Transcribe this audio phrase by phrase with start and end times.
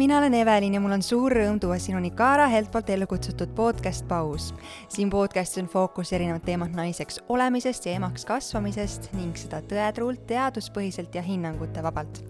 [0.00, 3.50] mina olen Evelin ja mul on suur rõõm tuua sinuni Kaara Helt poolt ellu kutsutud
[3.52, 4.46] podcast Paus.
[4.88, 11.14] siin podcastis on fookus erinevad teemad naiseks olemisest ja emaks kasvamisest ning seda tõetruult, teaduspõhiselt
[11.14, 12.22] ja hinnangute vabalt.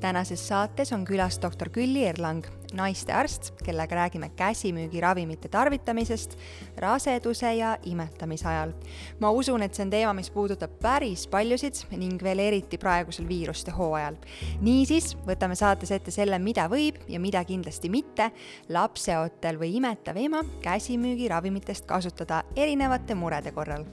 [0.00, 6.36] tänases saates on külas doktor Külli Erlang, naistearst, kellega räägime käsimüügiravimite tarvitamisest
[6.76, 8.72] raseduse ja imetamise ajal.
[9.20, 13.70] ma usun, et see on teema, mis puudutab päris paljusid ning veel eriti praegusel viiruste
[13.70, 14.16] hooajal.
[14.60, 18.30] niisiis võtame saates ette selle, mida võib ja mida kindlasti mitte
[18.68, 23.86] lapseootel või imetav ema käsimüügiravimitest kasutada erinevate murede korral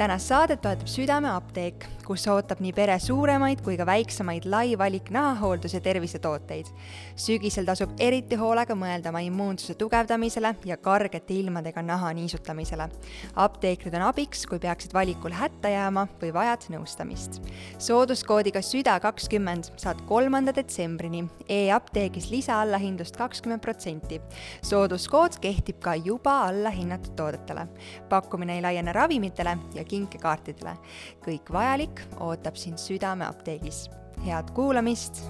[0.00, 5.76] tänast saadet toetab Südameapteek, kus ootab nii pere suuremaid kui ka väiksemaid lai valik nahahooldus-
[5.76, 6.66] ja tervisetooteid.
[7.14, 12.88] sügisel tasub eriti hoolega mõelda oma immuunsuse tugevdamisele ja kargete ilmadega naha niisutamisele.
[13.36, 17.38] apteekrid on abiks, kui peaksid valikul hätta jääma või vajad nõustamist.
[17.78, 24.20] sooduskoodiga SÜDA kakskümmend saad kolmanda detsembrini e-apteegis lisaallahindlust kakskümmend protsenti.
[24.62, 27.68] sooduskood kehtib ka juba allahinnatud toodetele.
[28.08, 30.76] pakkumine ei laiene ravimitele ja kinkekaartidele.
[31.22, 33.90] kõik vajalik ootab sind Südameapteegis.
[34.26, 35.24] head kuulamist!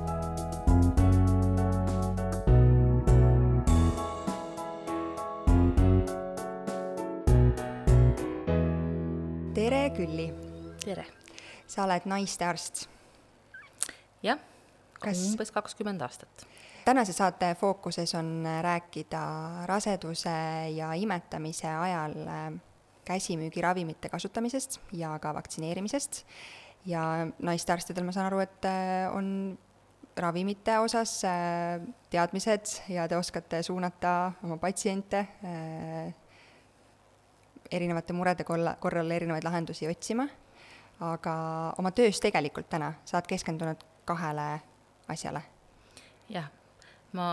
[9.54, 10.32] tere, Külli!
[10.84, 11.06] tere!
[11.66, 12.88] sa oled naistearst.
[14.22, 14.38] jah,
[15.06, 16.46] umbes kakskümmend aastat.
[16.84, 19.22] tänase saate fookuses on rääkida
[19.66, 20.30] raseduse
[20.74, 22.52] ja imetamise ajal äh,
[23.04, 26.24] käsimüügiravimite kasutamisest ja ka vaktsineerimisest.
[26.86, 29.58] Ja naistearstidel ma saan aru, et äh, on
[30.16, 36.14] ravimite osas äh, teadmised ja te oskate suunata oma patsiente äh,
[37.70, 40.26] erinevate murede kolla, korral erinevaid lahendusi otsima,
[41.00, 41.34] aga
[41.78, 44.48] oma töös tegelikult täna sa oled keskendunud kahele
[45.08, 45.42] asjale.
[46.30, 46.48] Jah,
[47.12, 47.28] ma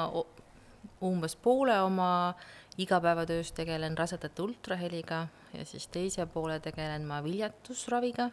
[1.02, 2.36] umbes poole oma
[2.78, 8.30] igapäevatöös tegelen rasedate ultraheliga ja siis teise poole tegelen ma viljatusraviga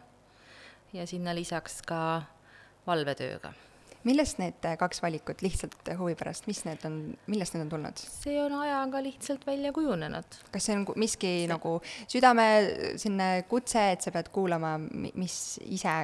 [0.95, 1.99] ja sinna lisaks ka
[2.87, 3.53] valvetööga.
[4.05, 6.99] millest need kaks valikut lihtsalt huvi pärast, mis need on,
[7.31, 8.03] millest need on tulnud?
[8.03, 10.37] see on ajaga lihtsalt välja kujunenud.
[10.51, 11.49] kas see on miski see...
[11.51, 12.45] nagu südame
[13.01, 14.77] selline kutse, et sa pead kuulama,
[15.15, 15.97] mis ise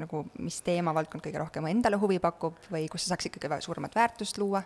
[0.00, 4.42] nagu, mis teemavaldkond kõige rohkem endale huvi pakub või kus sa saaks ikkagi suuremat väärtust
[4.42, 4.64] luua?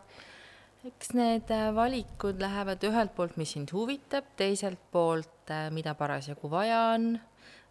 [0.89, 6.51] eks need äh, valikud lähevad ühelt poolt, mis sind huvitab, teiselt poolt, äh, mida parasjagu
[6.51, 7.17] vaja on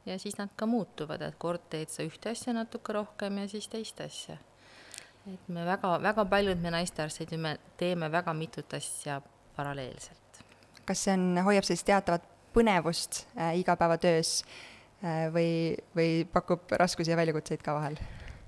[0.08, 3.68] ja siis nad ka muutuvad, et kord teed sa ühte asja natuke rohkem ja siis
[3.72, 4.38] teist asja.
[5.28, 9.22] et me väga, väga paljud me naistearstid ju me teeme väga mitut asja
[9.56, 10.42] paralleelselt.
[10.86, 14.42] kas see on, hoiab sellist teatavat põnevust äh, igapäevatöös
[15.04, 15.50] äh, või,
[15.96, 18.00] või pakub raskusi ja väljakutseid ka vahel?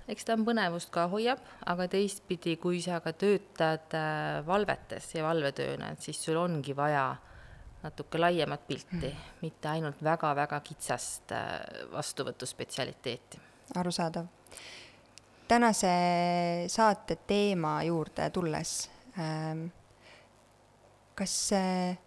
[0.09, 5.28] eks ta on põnevust ka hoiab, aga teistpidi, kui sa ka töötad äh, valvetes ja
[5.28, 7.12] valvetööna, et siis sul ongi vaja
[7.84, 11.59] natuke laiemat pilti mm., mitte ainult väga-väga kitsast äh,
[11.91, 13.40] vastuvõtuspetsialiteeti.
[13.75, 14.25] arusaadav.
[15.47, 15.94] tänase
[16.67, 19.66] saate teema juurde tulles ähm,,
[21.16, 21.97] kas äh,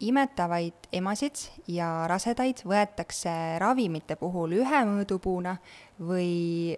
[0.00, 1.38] imetavaid emasid
[1.70, 5.56] ja rasedaid võetakse ravimite puhul ühe mõõdupuuna
[6.00, 6.74] või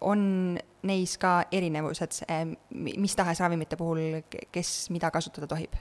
[0.00, 4.20] on neis ka erinevused äh, mi- mis tahes ravimite puhul,
[4.52, 5.74] kes mida kasutada tohib?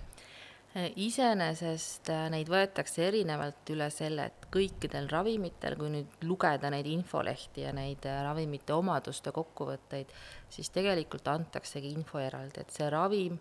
[0.75, 7.63] Iseenesest äh, neid võetakse erinevalt üle selle, et kõikidel ravimitel, kui nüüd lugeda neid infolehti
[7.63, 10.11] ja neid äh, ravimite omaduste kokkuvõtteid,
[10.51, 13.37] siis tegelikult antaksegi info eraldi, et see ravim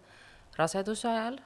[0.54, 1.40] raseduse ajal,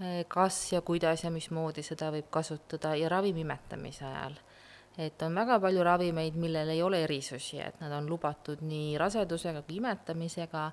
[0.00, 4.36] äh, kas ja kuidas ja mismoodi seda võib kasutada ja ravimi imetamise ajal.
[4.98, 9.62] et on väga palju ravimeid, millel ei ole erisusi, et nad on lubatud nii rasedusega
[9.62, 10.66] kui imetamisega,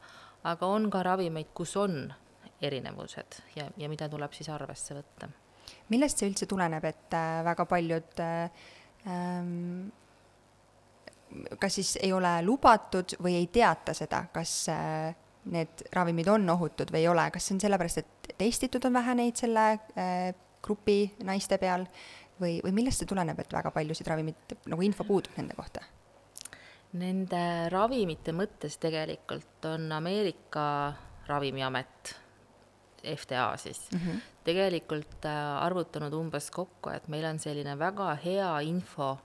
[0.50, 2.14] aga on ka ravimeid, kus on
[2.62, 5.30] erinevused ja, ja mida tuleb siis arvesse võtta.
[5.90, 8.68] millest see üldse tuleneb, et äh, väga paljud äh,
[9.08, 9.90] ähm,
[11.60, 15.12] kas siis ei ole lubatud või ei teata seda, kas äh,
[15.52, 19.16] need ravimid on ohutud või ei ole, kas see on sellepärast, et testitud on vähe
[19.18, 21.88] neid selle äh, grupi naiste peal
[22.42, 25.84] või, või millest see tuleneb, et väga paljusid ravimid, nagu info puudub nende kohta?
[27.00, 30.66] Nende ravimite mõttes tegelikult on Ameerika
[31.30, 32.16] Ravimiamet,
[33.04, 34.22] FDA siis mm, -hmm.
[34.44, 39.18] tegelikult äh, arvutanud umbes kokku, et meil on selline väga hea info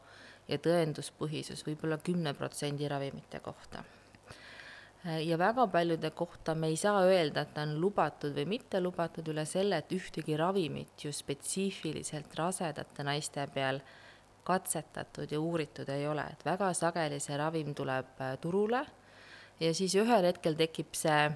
[0.48, 3.84] ja tõenduspõhisus võib-olla kümne protsendi ravimite kohta.
[5.26, 9.28] ja väga paljude kohta me ei saa öelda, et ta on lubatud või mitte lubatud
[9.28, 13.80] üle selle, et ühtegi ravimit ju spetsiifiliselt rasedate naiste peal
[14.44, 18.86] katsetatud ja uuritud ei ole, et väga sageli see ravim tuleb äh, turule
[19.60, 21.30] ja siis ühel hetkel tekib see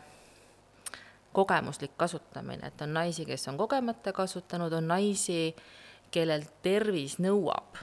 [1.32, 5.54] kogemuslik kasutamine, et on naisi, kes on kogemata kasutanud, on naisi,
[6.10, 7.78] kellel tervis nõuab,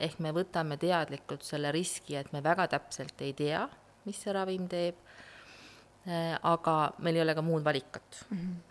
[0.00, 3.66] ehk me võtame teadlikult selle riski, et me väga täpselt ei tea,
[4.06, 4.96] mis see ravim teeb,
[6.42, 8.36] aga meil ei ole ka muud valikut mm.
[8.38, 8.66] -hmm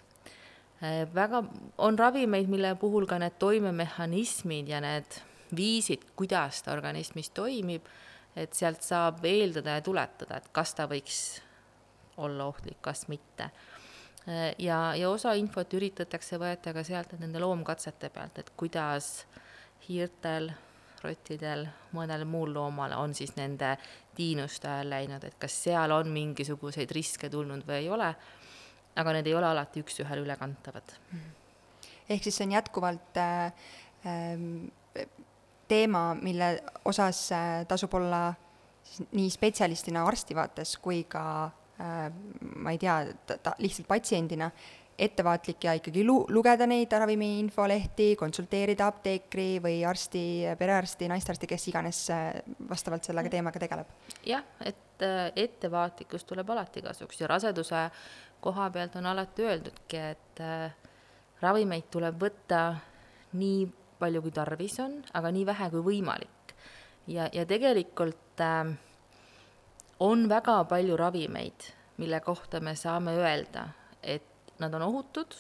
[1.16, 1.44] väga,
[1.78, 5.18] on ravimeid, mille puhul ka need toimemehhanismid ja need
[5.56, 7.86] viisid, kuidas ta organismis toimib,
[8.36, 11.42] et sealt saab eeldada ja tuletada, et kas ta võiks
[12.18, 13.50] olla ohtlik, kas mitte.
[14.58, 19.26] Ja, ja osa infot üritatakse võeta ka sealt nende loomkatsete pealt, et kuidas
[19.88, 20.52] hiirtel,
[21.04, 23.76] rottidel, mõnel muul loomal on siis nende
[24.18, 28.10] tiinuste ajal läinud, et kas seal on mingisuguseid riske tulnud või ei ole,
[29.00, 30.96] aga need ei ole alati üks-ühele ülekantavad.
[32.10, 33.54] ehk siis see on jätkuvalt äh,
[34.06, 35.08] äh,
[35.68, 38.34] teema, mille osas äh, tasub olla
[38.84, 42.96] siis nii spetsialistina arsti vaates kui ka äh, ma ei tea,
[43.26, 44.50] ta lihtsalt patsiendina
[45.00, 50.24] ettevaatlik ja ikkagi lu-, lugeda neid ravimi infolehti, konsulteerida apteekri või arsti,
[50.60, 52.26] perearsti, naistearsti, kes iganes äh,
[52.70, 53.94] vastavalt sellega teemaga tegeleb.
[54.28, 57.86] jah, et äh, ettevaatlikkus tuleb alati kasuks ja raseduse
[58.44, 60.76] koha pealt on alati öeldudki, et äh,
[61.42, 62.64] ravimeid tuleb võtta
[63.40, 63.66] nii
[64.00, 66.56] palju, kui tarvis on, aga nii vähe kui võimalik.
[67.08, 68.76] ja, ja tegelikult äh,
[70.00, 73.68] on väga palju ravimeid, mille kohta me saame öelda,
[74.04, 74.24] et
[74.60, 75.36] nad on ohutud,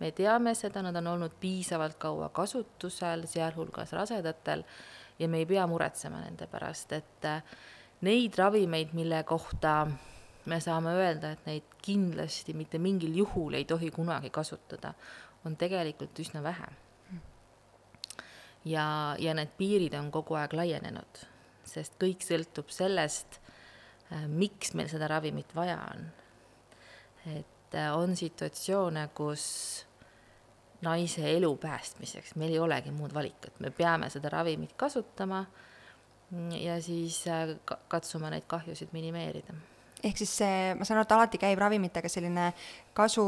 [0.00, 4.64] me teame seda, nad on olnud piisavalt kaua kasutusel, sealhulgas rasedatel,
[5.18, 7.42] ja me ei pea muretsema nende pärast, et äh,
[8.06, 9.86] neid ravimeid, mille kohta
[10.50, 14.94] me saame öelda, et neid kindlasti mitte mingil juhul ei tohi kunagi kasutada,
[15.46, 16.70] on tegelikult üsna vähe.
[18.64, 21.22] ja, ja need piirid on kogu aeg laienenud,
[21.66, 23.41] sest kõik sõltub sellest,
[24.28, 26.06] miks meil seda ravimit vaja on.
[27.36, 29.86] et äh, on situatsioone, kus
[30.82, 35.44] naise elu päästmiseks meil ei olegi muud valikut, me peame seda ravimit kasutama
[36.58, 37.54] ja siis äh,
[37.88, 39.54] katsuma neid kahjusid minimeerida
[40.02, 42.48] ehk siis see, ma saan aru, et alati käib ravimitega selline
[42.96, 43.24] kasu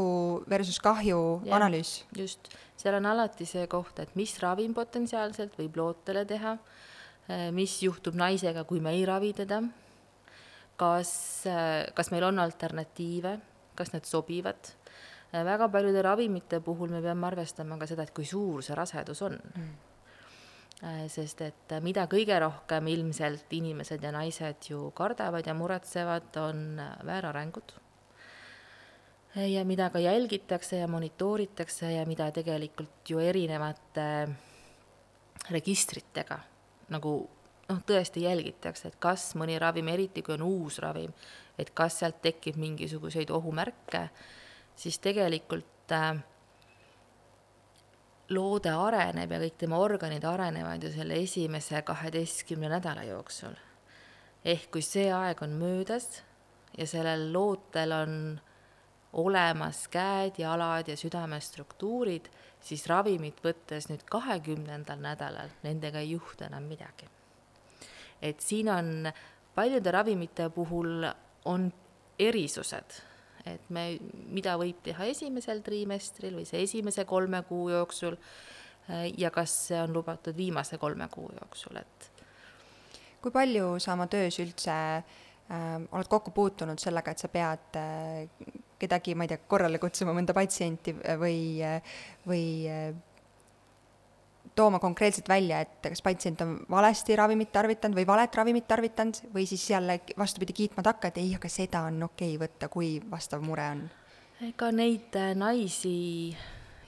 [0.49, 2.01] versus kahju ja, analüüs?
[2.17, 6.57] just, seal on alati see koht, et mis ravim potentsiaalselt võib lootele teha,
[7.29, 9.61] äh, mis juhtub naisega, kui me ei ravi teda,
[10.75, 11.11] kas,
[11.95, 13.37] kas meil on alternatiive
[13.75, 14.71] kas need sobivad.
[15.33, 19.25] Äh, väga paljude ravimite puhul me peame arvestama ka seda, et kui suur see rasedus
[19.27, 19.75] on mm.
[20.83, 26.35] Äh, sest et äh, mida kõige rohkem ilmselt inimesed ja naised ju kardavad ja muretsevad,
[26.35, 27.71] on väärarengud.
[29.35, 34.27] ja mida ka jälgitakse ja monitooritakse ja mida tegelikult ju erinevate
[35.51, 36.39] registritega
[36.89, 37.15] nagu
[37.69, 41.13] noh, tõesti jälgitakse, et kas mõni ravim, eriti kui on uus ravim,
[41.57, 44.07] et kas sealt tekib mingisuguseid ohumärke,
[44.75, 46.17] siis tegelikult äh,
[48.29, 53.55] loode areneb ja kõik tema organid arenevad ju selle esimese kaheteistkümne nädala jooksul.
[54.45, 56.21] ehk kui see aeg on möödas
[56.77, 58.41] ja sellel lootel on
[59.13, 62.27] olemas käed, jalad ja südamestruktuurid,
[62.61, 67.07] siis ravimit võttes nüüd kahekümnendal nädalal nendega ei juhtu enam midagi.
[68.25, 69.11] Et siin on
[69.55, 71.05] paljude ravimite puhul
[71.45, 71.67] on
[72.19, 72.97] erisused,
[73.45, 73.85] et me,
[74.33, 79.79] mida võib teha esimesel trimestril või see esimese kolme kuu jooksul äh, ja kas see
[79.81, 82.11] on lubatud viimase kolme kuu jooksul, et.
[83.21, 88.53] kui palju sa oma töös üldse äh, oled kokku puutunud sellega, et sa pead äh,
[88.81, 91.61] kedagi, ma ei tea, korrale kutsuma, mõnda patsienti või,
[92.27, 92.45] või
[94.55, 99.45] tooma konkreetselt välja, et kas patsient on valesti ravimit tarvitanud või valet ravimit tarvitanud või
[99.49, 103.43] siis jälle vastupidi kiitma takka, et ei, aga seda on okei okay võtta, kui vastav
[103.43, 103.85] mure on?
[104.43, 106.35] ega neid äh, naisi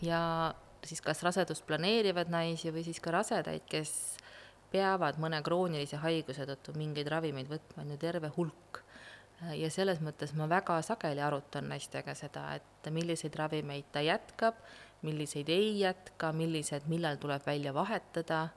[0.04, 0.54] ja
[0.86, 3.92] siis kas rasedust planeerivad naisi või siis ka rasedaid, kes
[4.72, 8.82] peavad mõne kroonilise haiguse tõttu mingeid ravimeid võtma, on ju terve hulk.
[9.44, 14.60] Äh, ja selles mõttes ma väga sageli arutan naistega seda, et milliseid ravimeid ta jätkab
[15.02, 18.48] milliseid ei jätka, millised, millal tuleb välja vahetada.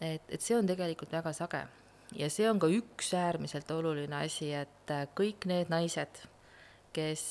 [0.00, 1.66] et, et see on tegelikult väga sage
[2.16, 6.22] ja see on ka üks äärmiselt oluline asi, et äh, kõik need naised,
[6.92, 7.22] kes,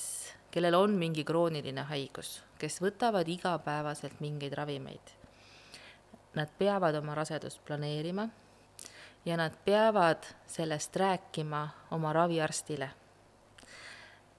[0.52, 5.16] kellel on mingi krooniline haigus, kes võtavad igapäevaselt mingeid ravimeid,
[6.40, 8.30] nad peavad oma rasedust planeerima
[9.26, 12.90] ja nad peavad sellest rääkima oma raviarstile.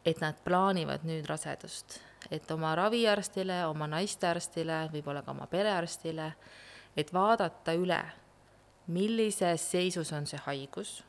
[0.04, 1.98] et nad plaanivad nüüd rasedust
[2.30, 6.32] et oma raviarstile, oma naistearstile, võib-olla ka oma perearstile,
[6.96, 8.00] et vaadata üle,
[8.90, 11.00] millises seisus on see haigus,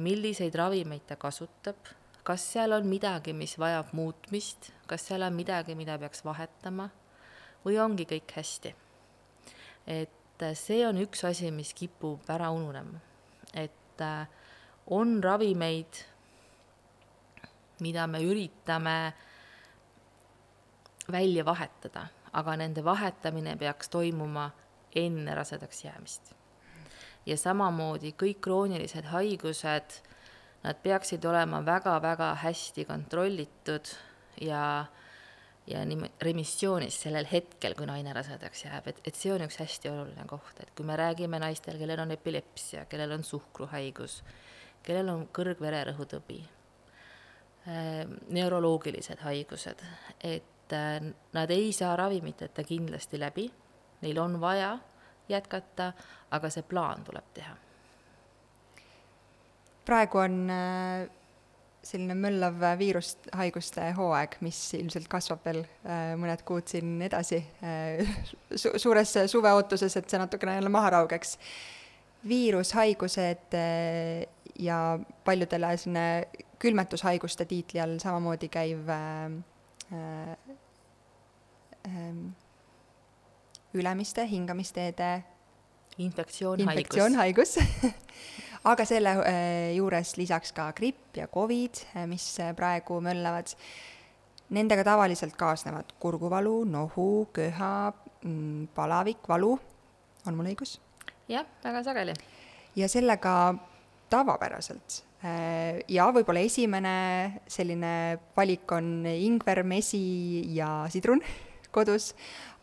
[0.00, 1.76] milliseid ravimeid ta kasutab,
[2.24, 6.88] kas seal on midagi, mis vajab muutmist, kas seal on midagi, mida peaks vahetama
[7.64, 8.74] või ongi kõik hästi.
[9.86, 13.00] et äh, see on üks asi, mis kipub ära ununema.
[13.54, 14.26] et äh,
[14.86, 16.00] on ravimeid,
[17.80, 19.14] mida me üritame
[21.12, 24.50] välja vahetada, aga nende vahetamine peaks toimuma
[24.94, 26.32] enne rasedaks jäämist.
[27.26, 29.94] ja samamoodi kõik kroonilised haigused,
[30.64, 33.88] nad peaksid olema väga-väga hästi kontrollitud
[34.40, 34.84] ja,
[35.66, 39.88] ja nii remissioonis sellel hetkel, kui naine rasedaks jääb, et, et see on üks hästi
[39.88, 44.20] oluline koht, et kui me räägime naistel, kellel on epilepsia, kellel on suhkruhaigus,
[44.84, 46.42] kellel on kõrgvererõhutõbi,
[47.64, 49.80] ehm, neuroloogilised haigused,
[50.20, 51.00] et äh,
[51.32, 53.48] nad ei saa ravimiteta kindlasti läbi,
[54.02, 54.78] neil on vaja
[55.28, 55.92] jätkata,
[56.30, 57.56] aga see plaan tuleb teha.
[59.84, 61.08] praegu on äh,
[61.84, 67.42] selline möllav viirushaiguste hooaeg, mis ilmselt kasvab veel äh, mõned kuud siin edasi
[68.56, 71.38] su suures suveootuses, et see natukene jälle maha raugeks.
[72.28, 73.52] viirushaigused
[74.58, 76.28] ja paljudele selline
[76.58, 79.32] külmetushaiguste tiitli all samamoodi käiv äh,
[83.74, 85.22] ülemiste hingamisteede
[85.98, 87.56] infektsioonhaigus, infektsioonhaigus
[88.70, 93.52] aga selle äh, juures lisaks ka gripp ja Covid, äh, mis äh, praegu möllavad.
[94.54, 99.54] Nendega tavaliselt kaasnevad kurguvalu, nohu, köha, mm, palavik, valu,
[100.26, 100.78] on mul õigus?
[101.28, 102.12] jah, väga sageli.
[102.76, 103.54] ja sellega
[104.12, 106.96] tavapäraselt ja võib-olla esimene
[107.48, 107.92] selline
[108.36, 110.02] valik on ingver, mesi
[110.52, 111.22] ja sidrun
[111.74, 112.12] kodus,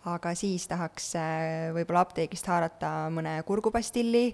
[0.10, 4.26] aga siis tahaks äh, võib-olla apteegist haarata mõne kurgupastilli,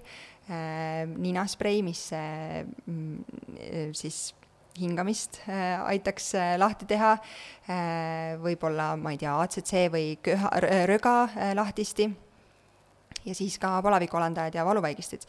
[0.48, 4.32] äh, ninasprei, mis äh, mm, siis
[4.78, 7.16] hingamist aitaks lahti teha,
[8.38, 10.52] võib-olla, ma ei tea, ACC või köha,
[10.86, 11.14] röga
[11.58, 12.06] lahtisti.
[13.26, 15.26] Ja siis ka palavikualandajad ja valuvaigistid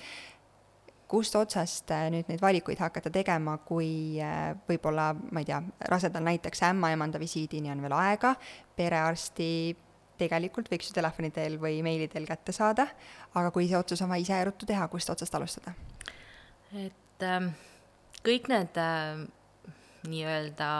[1.09, 4.21] kust otsast nüüd neid valikuid hakata tegema, kui
[4.69, 5.57] võib-olla, ma ei tea,
[5.89, 8.35] rasedal näiteks ämmaemanda visiidini on veel aega,
[8.77, 9.49] perearsti
[10.19, 12.87] tegelikult võiks ju telefoni teel või meili teel kätte saada,
[13.33, 15.73] aga kui see otsus on vaja ise ruttu teha, kust otsast alustada?
[16.77, 17.49] et äh,
[18.25, 19.23] kõik need äh,
[20.09, 20.71] nii-öelda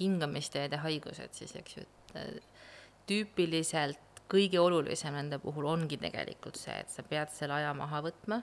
[0.00, 2.30] hingamisteede haigused siis, eks ju, et äh,
[3.10, 8.42] tüüpiliselt kõige olulisem nende puhul ongi tegelikult see, et sa pead selle aja maha võtma,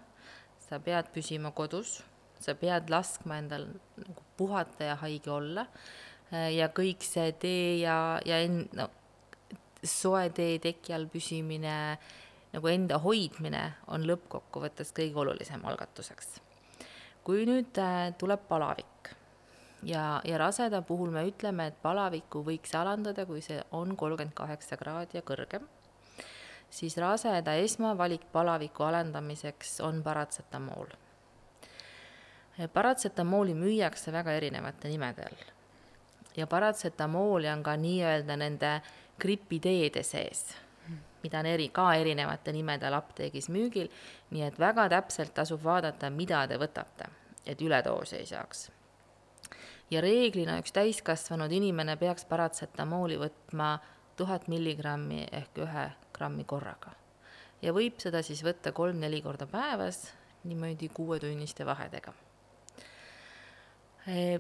[0.70, 2.02] sa pead püsima kodus,
[2.40, 5.66] sa pead laskma endal nagu puhata ja haige olla
[6.32, 8.90] äh, ja kõik see tee ja, ja en-, no
[9.84, 11.76] soe tee teki all püsimine,
[12.54, 16.42] nagu enda hoidmine on lõppkokkuvõttes kõige olulisem algatuseks.
[17.28, 19.12] kui nüüd äh, tuleb palavik
[19.84, 24.78] ja, ja raseda puhul me ütleme, et palavikku võiks alandada, kui see on kolmkümmend kaheksa
[24.80, 25.68] kraadi ja kõrgem,
[26.70, 30.88] siis raseda esmavalik palaviku alandamiseks on paratsetamool.
[32.74, 35.58] paratsetamooli müüakse väga erinevate nimede all
[36.38, 38.82] ja paratsetamooli on ka nii-öelda nende
[39.20, 40.56] gripiteede sees,
[41.24, 43.90] mida on eri, ka erinevate nimede all apteegis müügil,
[44.32, 47.10] nii et väga täpselt tasub vaadata, mida te võtate,
[47.46, 48.72] et üledoosi ei saaks.
[49.92, 53.78] ja reeglina üks täiskasvanud inimene peaks paratsetamooli võtma
[54.18, 55.86] tuhat milligrammi ehk ühe
[56.18, 56.92] grammi korraga.
[57.62, 60.04] ja võib seda siis võtta kolm-neli korda päevas,
[60.44, 62.14] niimoodi kuuetunniste vahedega
[64.08, 64.40] e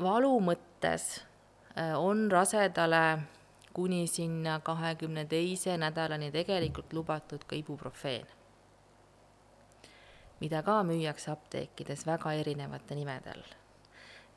[0.00, 1.06] valu mõttes
[1.74, 3.02] e, on rasedale
[3.74, 8.26] kuni sinna kahekümne teise nädalani tegelikult lubatud ka ibuprofeen,
[10.40, 13.52] mida ka müüakse apteekides väga erinevate nimede all.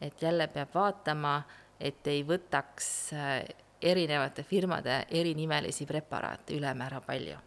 [0.01, 1.41] et jälle peab vaatama,
[1.79, 3.43] et ei võtaks äh,
[3.81, 7.38] erinevate firmade erinimelisi preparaate ülemäära palju.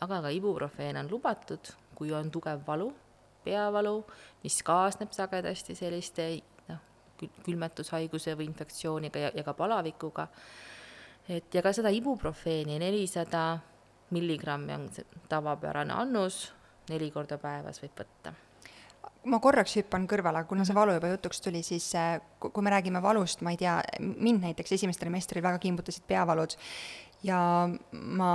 [0.00, 1.60] aga ka ibuprofeen on lubatud,
[1.94, 2.92] kui on tugev valu,
[3.44, 4.04] peavalu,
[4.44, 6.80] mis kaasneb sagedasti selliste noh,
[7.44, 10.28] külmetushaiguse või infektsiooniga ja, ja ka palavikuga
[11.28, 13.58] et ja ka seda ibuprofeeni nelisada
[14.10, 16.46] milligrammi on see tavapärane annus,
[16.90, 18.32] neli korda päevas võib võtta
[19.28, 23.02] ma korraks hüppan kõrvale, kuna see valu juba jutuks tuli, siis äh, kui me räägime
[23.04, 26.56] valust, ma ei tea, mind näiteks esimesel trimestril väga kimbutasid peavalud.
[27.26, 27.38] Ja
[27.92, 28.32] ma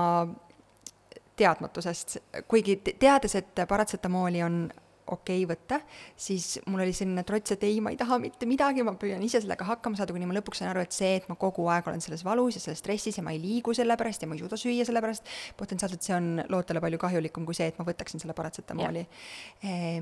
[1.36, 4.66] teadmatusest, kuigi teades, et paratsetamooli on
[5.06, 5.80] okei okay võtta,
[6.18, 9.42] siis mul oli selline trots, et ei, ma ei taha mitte midagi, ma püüan ise
[9.44, 12.02] sellega hakkama saada, kuni ma lõpuks sain aru, et see, et ma kogu aeg olen
[12.04, 14.58] selles valus ja selles stressis ja ma ei liigu selle pärast ja ma ei suuda
[14.60, 18.38] süüa selle pärast, potentsiaalselt see on lootele palju kahjulikum kui see, et ma võtaksin selle
[18.38, 19.06] paratsetamooli.
[19.06, 20.00] E, e,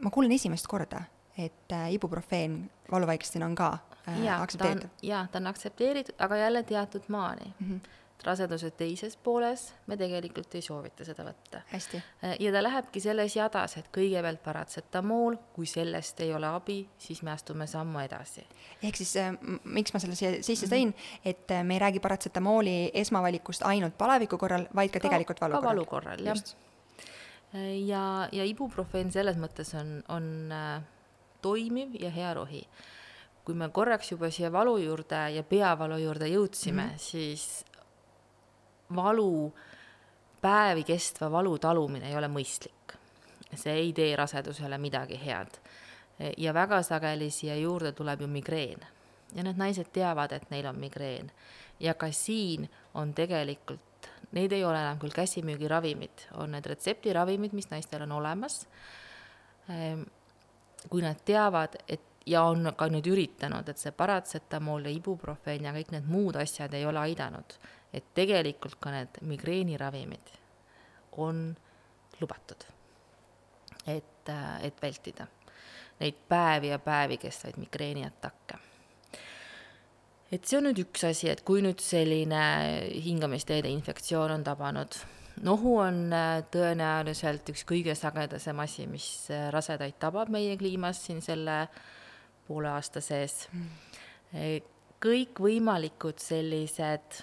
[0.00, 1.02] ma kuulen esimest korda,
[1.38, 3.78] et äh, ibuprofeen valuvaigistina on ka
[4.08, 7.66] äh, jaa, ta on, jaa, ta on aktsepteeritud, aga jälle teatud maani mm.
[7.66, 7.90] -hmm.
[8.24, 11.62] raseduse teises pooles me tegelikult ei soovita seda võtta.
[11.72, 12.02] hästi.
[12.40, 17.30] ja ta lähebki selles jadas, et kõigepealt paratsetamool, kui sellest ei ole abi, siis me
[17.30, 18.46] astume sammu edasi.
[18.82, 19.32] ehk siis äh,
[19.64, 21.20] miks ma selle siia sisse tõin mm, -hmm.
[21.24, 25.54] et äh, me ei räägi paratsetamooli esmavalikust ainult palaviku korral, vaid ka, ka tegelikult valu
[25.54, 25.62] korral.
[25.62, 26.44] ka valu korral, jah.
[27.86, 30.82] Ja, ja ibuprofeen selles mõttes on, on äh,
[31.42, 32.66] toimiv ja hea rohi.
[33.44, 36.98] kui me korraks juba siia valu juurde ja peavalu juurde jõudsime mm, -hmm.
[36.98, 37.64] siis
[38.94, 39.54] valu,
[40.40, 42.94] päevi kestva valu talumine ei ole mõistlik.
[43.54, 45.58] see ei tee rasedusele midagi head.
[46.36, 48.86] ja väga sageli siia juurde tuleb ju migreen.
[49.34, 51.32] ja need naised teavad, et neil on migreen.
[51.80, 53.89] ja ka siin on tegelikult
[54.36, 58.62] Neid ei ole enam küll käsimüügiravimid, on need retseptiravimid, mis naistel on olemas
[59.68, 60.04] ehm,
[60.88, 65.74] kui nad teavad, et ja on ka nüüd üritanud, et see paratsetamool ja ibuprofeen ja
[65.74, 67.56] kõik need muud asjad ei ole aidanud,
[67.92, 70.36] et tegelikult ka need migreeniravimid
[71.18, 71.48] on
[72.20, 72.64] lubatud.
[73.86, 74.30] et,
[74.62, 75.26] et vältida
[76.00, 78.58] neid päevi ja päevi kestvaid migreeniatakke.
[80.30, 82.42] Et see on nüüd üks asi, et kui nüüd selline
[83.04, 85.00] hingamisteede infektsioon on tabanud
[85.42, 91.22] nohu on äh, tõenäoliselt üks kõige sagedasem asi, mis äh, rasedaid tabab meie kliimas siin
[91.24, 91.62] selle
[92.48, 94.70] poole aasta sees mm..
[95.00, 97.22] kõikvõimalikud sellised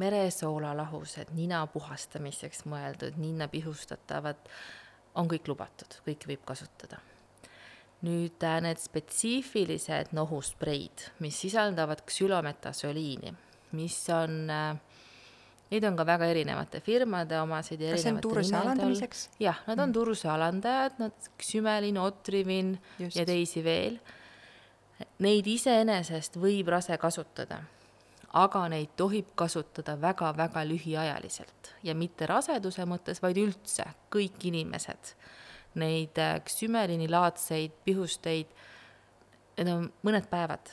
[0.00, 4.38] meresoolalahused, nina puhastamiseks mõeldud, ninna pihustatavad,
[5.18, 7.00] on kõik lubatud, kõiki võib kasutada.
[8.06, 13.34] Nüüd need spetsiifilised nohuspreid, mis sisaldavad ksülometasoliini,
[13.76, 14.78] mis on äh,
[15.70, 19.28] Neid on ka väga erinevate firmade omasid kas see on turuse alandamiseks?
[19.38, 19.94] jah, nad on mm.
[19.94, 23.16] turuse alandajad, nad, Xümelin, Otrivin Just.
[23.16, 24.00] ja teisi veel.
[25.22, 27.60] Neid iseenesest võib rase kasutada,
[28.42, 35.14] aga neid tohib kasutada väga-väga lühiajaliselt ja mitte raseduse mõttes, vaid üldse kõik inimesed.
[35.74, 36.40] Neid äh,
[37.08, 38.46] laadseid pihusteid,
[39.58, 40.72] need on mõned päevad.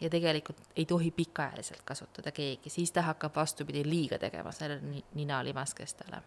[0.00, 6.22] Ja tegelikult ei tohi pikaajaliselt kasutada keegi, siis ta hakkab vastupidi liiga tegema sellele ninalimaskestele.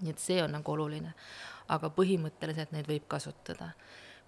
[0.00, 1.14] nii et see on nagu oluline,
[1.68, 3.70] aga põhimõtteliselt neid võib kasutada,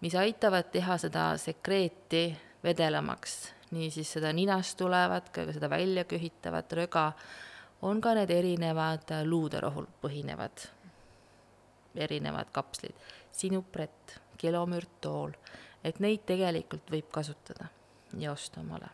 [0.01, 2.31] mis aitavad teha seda sekreeti
[2.65, 7.13] vedelamaks, niisiis seda ninast tulevat, ka seda välja köhitavat röga,
[7.83, 10.65] on ka need erinevad luuderohul põhinevad
[11.99, 12.95] erinevad kapslid,
[13.33, 15.35] sinuprett, kelomürtool,
[15.85, 17.69] et neid tegelikult võib kasutada
[18.19, 18.89] ja osta omale.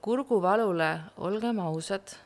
[0.00, 2.16] kurguvalule, olgem ausad,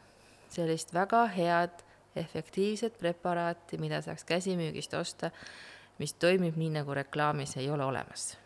[0.51, 1.85] sellist väga head
[2.17, 5.31] efektiivset preparaati, mida saaks käsimüügist osta,
[5.99, 8.39] mis toimib nii, nagu reklaamis, ei ole olemas.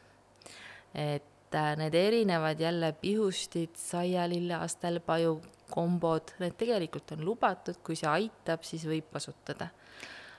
[0.95, 8.09] et äh, need erinevad jälle pihustid, saialille, astelpaju, kombod, need tegelikult on lubatud, kui see
[8.09, 9.69] aitab, siis võib kasutada.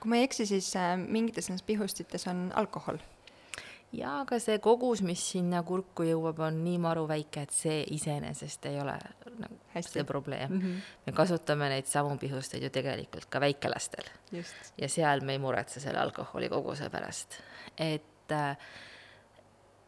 [0.00, 3.00] Kui ma ei eksi, siis äh, mingites nendes pihustites on alkohol
[3.92, 8.68] jaa, aga see kogus, mis sinna kurku jõuab, on nii maru väike, et see iseenesest
[8.70, 8.94] ei ole
[9.40, 9.98] nagu Hästi.
[9.98, 10.60] see probleem mm.
[10.60, 10.92] -hmm.
[11.06, 14.04] me kasutame neid samu pihusteid ju tegelikult ka väikelastel.
[14.78, 17.40] ja seal me ei muretse selle alkoholi koguse pärast.
[17.78, 18.56] et äh,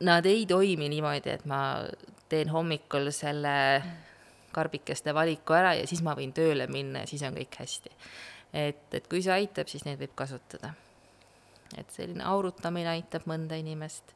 [0.01, 1.85] nad ei toimi niimoodi, et ma
[2.29, 3.83] teen hommikul selle
[4.53, 7.90] karbikeste valiku ära ja siis ma võin tööle minna ja siis on kõik hästi.
[8.52, 10.74] Et, et kui see aitab, siis neid võib kasutada
[11.78, 14.14] et selline aurutamine aitab mõnda inimest.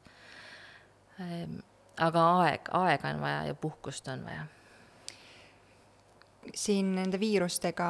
[1.22, 1.58] Ehm,
[2.02, 4.44] aga aeg, aega on vaja ja puhkust on vaja.
[6.54, 7.86] siin nende viirustega,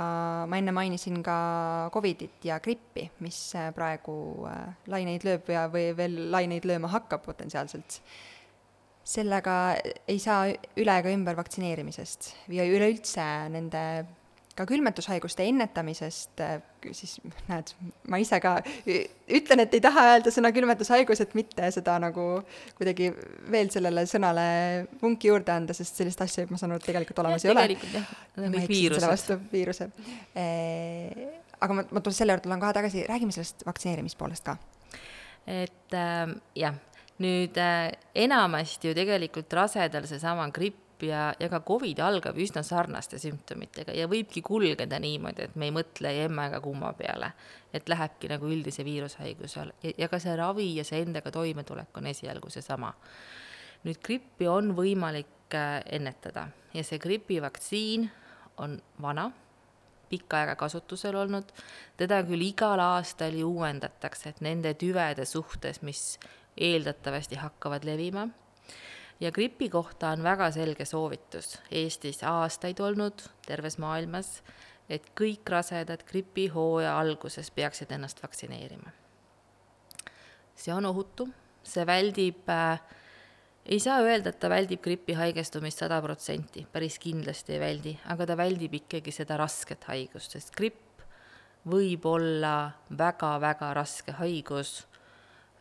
[0.49, 5.91] ma enne mainisin ka Covidit ja grippi, mis äh, praegu äh, laineid lööb ja, või
[5.99, 7.99] veel laineid lööma hakkab potentsiaalselt
[9.05, 9.57] sellega
[10.09, 13.83] ei saa üle ega ümber vaktsineerimisest ja üleüldse nende
[14.57, 16.61] ka külmetushaiguste ennetamisest, äh,
[16.97, 17.17] siis
[17.51, 17.73] näed,
[18.09, 18.55] ma ise ka
[18.87, 22.27] ütlen, et ei taha öelda sõna külmetushaigus, et mitte seda nagu
[22.79, 23.11] kuidagi
[23.53, 24.47] veel sellele sõnale
[25.03, 27.67] vunki juurde anda, sest sellist asja, ma saan aru, et tegelikult olemas ja, ei ole.
[27.69, 28.15] tegelikult jah,
[29.53, 29.91] viiruse
[30.33, 30.47] e,.
[31.61, 34.57] aga ma, ma tulen selle juurde, tulen kohe tagasi, räägime sellest vaktsineerimispoolest ka.
[35.59, 36.81] et äh, jah,
[37.21, 37.93] nüüd äh,
[38.25, 44.09] enamasti ju tegelikult rasedal seesama gripp ja, ja ka Covid algab üsna sarnaste sümptomitega ja
[44.11, 47.33] võibki kulgeda niimoodi, et me ei mõtle ei emma ega kumma peale.
[47.73, 51.97] et lähebki nagu üldise viirushaiguse all ja, ja ka see ravi ja see endaga toimetulek
[51.97, 52.95] on esialgu seesama.
[53.85, 58.11] nüüd grippi on võimalik äh, ennetada ja see gripivaktsiin
[58.57, 59.31] on vana,
[60.09, 61.51] pikka aega kasutusel olnud,
[61.97, 66.19] teda küll igal aastal ju uuendatakse, et nende tüvede suhtes, mis
[66.57, 68.29] eeldatavasti hakkavad levima.
[69.21, 74.43] Ja gripi kohta on väga selge soovitus Eestis aastaid olnud, terves maailmas,
[74.89, 78.91] et kõik rasedad gripihooaja alguses peaksid ennast vaktsineerima.
[80.57, 81.29] see on ohutu,
[81.63, 82.81] see väldib äh,
[83.67, 88.27] ei saa öelda, et ta väldib gripi haigestumist sada protsenti, päris kindlasti ei väldi, aga
[88.27, 91.03] ta väldib ikkagi seda rasket haigust, sest gripp
[91.67, 94.79] võib olla väga-väga raske haigus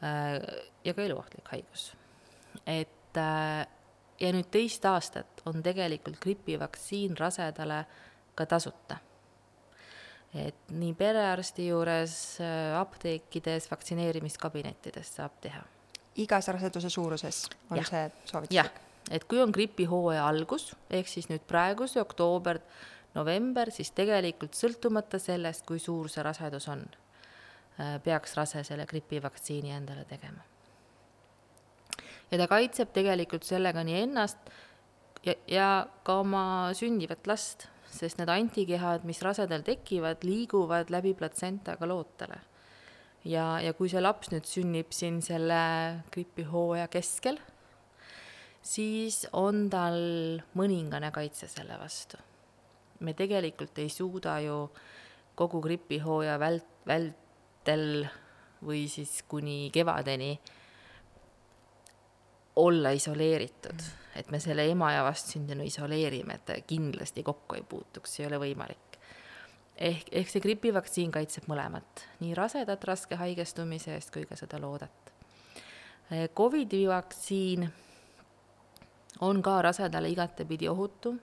[0.05, 0.37] äh,
[0.85, 1.93] ja ka eluohtlik haigus.
[2.65, 3.65] et äh,
[4.19, 7.83] ja nüüd teist aastat on tegelikult gripivaktsiin rasedale
[8.35, 8.97] ka tasuta.
[10.35, 15.61] et nii perearsti juures, äh, apteekides, vaktsineerimiskabinettides saab teha.
[16.15, 17.83] igas raseduse suuruses on ja.
[17.83, 18.81] see soovituslik?
[19.11, 22.59] et kui on gripihooaja algus, ehk siis nüüd praegu see oktoober,
[23.15, 26.83] november, siis tegelikult sõltumata sellest, kui suur see rasedus on,
[27.79, 30.43] äh, peaks rase selle gripivaktsiini endale tegema.
[32.35, 34.51] Ja ta kaitseb tegelikult sellega nii ennast
[35.23, 35.69] ja, ja
[36.03, 36.43] ka oma
[36.75, 42.41] sündivat last, sest need antikehad, mis rasedal tekivad, liiguvad läbi platsentaga lootele.
[43.23, 45.63] ja, ja kui see laps nüüd sünnib siin selle
[46.13, 47.39] gripihooaja keskel,
[48.61, 49.97] siis on tal
[50.59, 52.19] mõningane kaitse selle vastu
[52.99, 54.69] me tegelikult ei suuda ju
[55.35, 58.05] kogu gripihooaja vält-, vältel
[58.65, 60.37] või siis kuni kevadeni
[62.55, 63.83] olla isoleeritud,
[64.15, 68.29] et me selle ema ja vastsündinu isoleerime, et ta kindlasti kokku ei puutuks, see ei
[68.29, 68.99] ole võimalik.
[69.75, 75.11] ehk, ehk see gripivaktsiin kaitseb mõlemat, nii rasedat raske haigestumise eest kui ka seda loodet.
[76.37, 77.65] Covidi vaktsiin
[79.25, 81.15] on ka rasedale igatepidi ohutu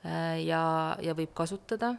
[0.00, 1.94] Äh, ja, ja võib kasutada.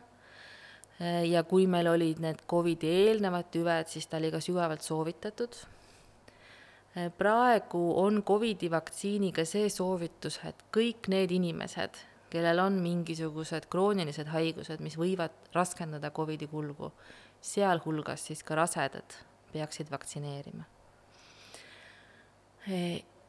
[0.97, 5.59] Äh, ja kui meil olid need Covidi eelnevad tüved, siis ta oli ka sügavalt soovitatud.
[6.97, 11.99] Äh, praegu on Covidi vaktsiiniga see soovitus, et kõik need inimesed,
[12.31, 16.91] kellel on mingisugused kroonilised haigused, mis võivad raskendada Covidi kulgu,
[17.41, 19.17] sealhulgas siis ka rasedad,
[19.53, 20.63] peaksid vaktsineerima.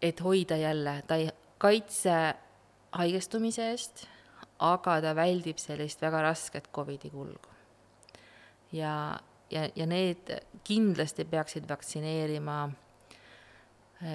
[0.03, 2.35] et hoida jälle, ta ei kaitse
[2.93, 4.07] haigestumise eest
[4.63, 7.51] aga ta väldib sellist väga rasket Covidi kulgu.
[8.73, 9.19] ja,
[9.51, 10.31] ja, ja need
[10.65, 12.77] kindlasti peaksid vaktsineerima eh,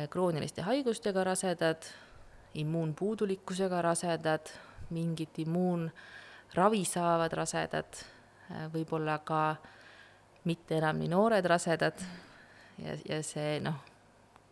[0.09, 1.85] krooniliste haigustega rasedad,
[2.59, 4.49] immuunpuudulikkusega rasedad,
[4.89, 7.99] mingit immuunravi saavad rasedad,
[8.49, 9.41] eh, võib-olla ka
[10.47, 12.03] mitte enam nii noored rasedad
[12.83, 13.79] ja, ja see noh,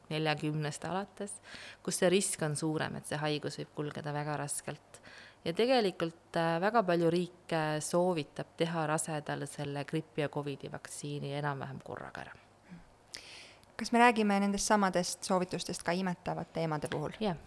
[0.09, 1.39] neljakümnest alates,
[1.83, 5.01] kus see risk on suurem, et see haigus võib kulgeda väga raskelt
[5.45, 11.81] ja tegelikult äh, väga palju riike soovitab teha rasedale selle gripi ja Covidi vaktsiini enam-vähem
[11.83, 12.44] korraga ära.
[13.77, 17.15] Kas me räägime nendest samadest soovitustest ka imetavate eemade puhul?
[17.19, 17.37] jah,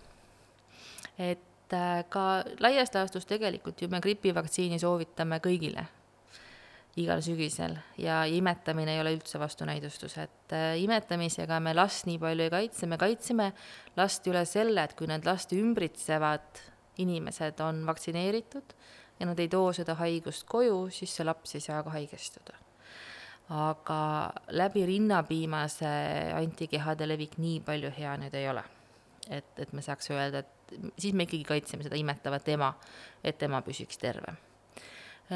[1.19, 2.27] et äh, ka
[2.61, 5.87] laias laastus tegelikult ju me gripivaktsiini soovitame kõigile
[6.99, 12.47] igal sügisel ja imetamine ei ole üldse vastunäidustus, et äh, imetamisega me last nii palju
[12.47, 13.53] ei kaitse, me kaitseme
[13.97, 16.65] last üle selle, et kui need last ümbritsevad
[16.99, 18.75] inimesed on vaktsineeritud
[19.21, 22.57] ja nad ei too seda haigust koju, siis see laps ei saa ka haigestuda.
[23.49, 24.01] Aga
[24.53, 25.93] läbi rinnapiimase
[26.37, 28.65] antikehade levik nii palju hea nüüd ei ole.
[29.29, 32.71] et, et me saaks öelda, et siis me ikkagi kaitseme seda imetavat ema,
[33.25, 34.37] et ema püsiks terve.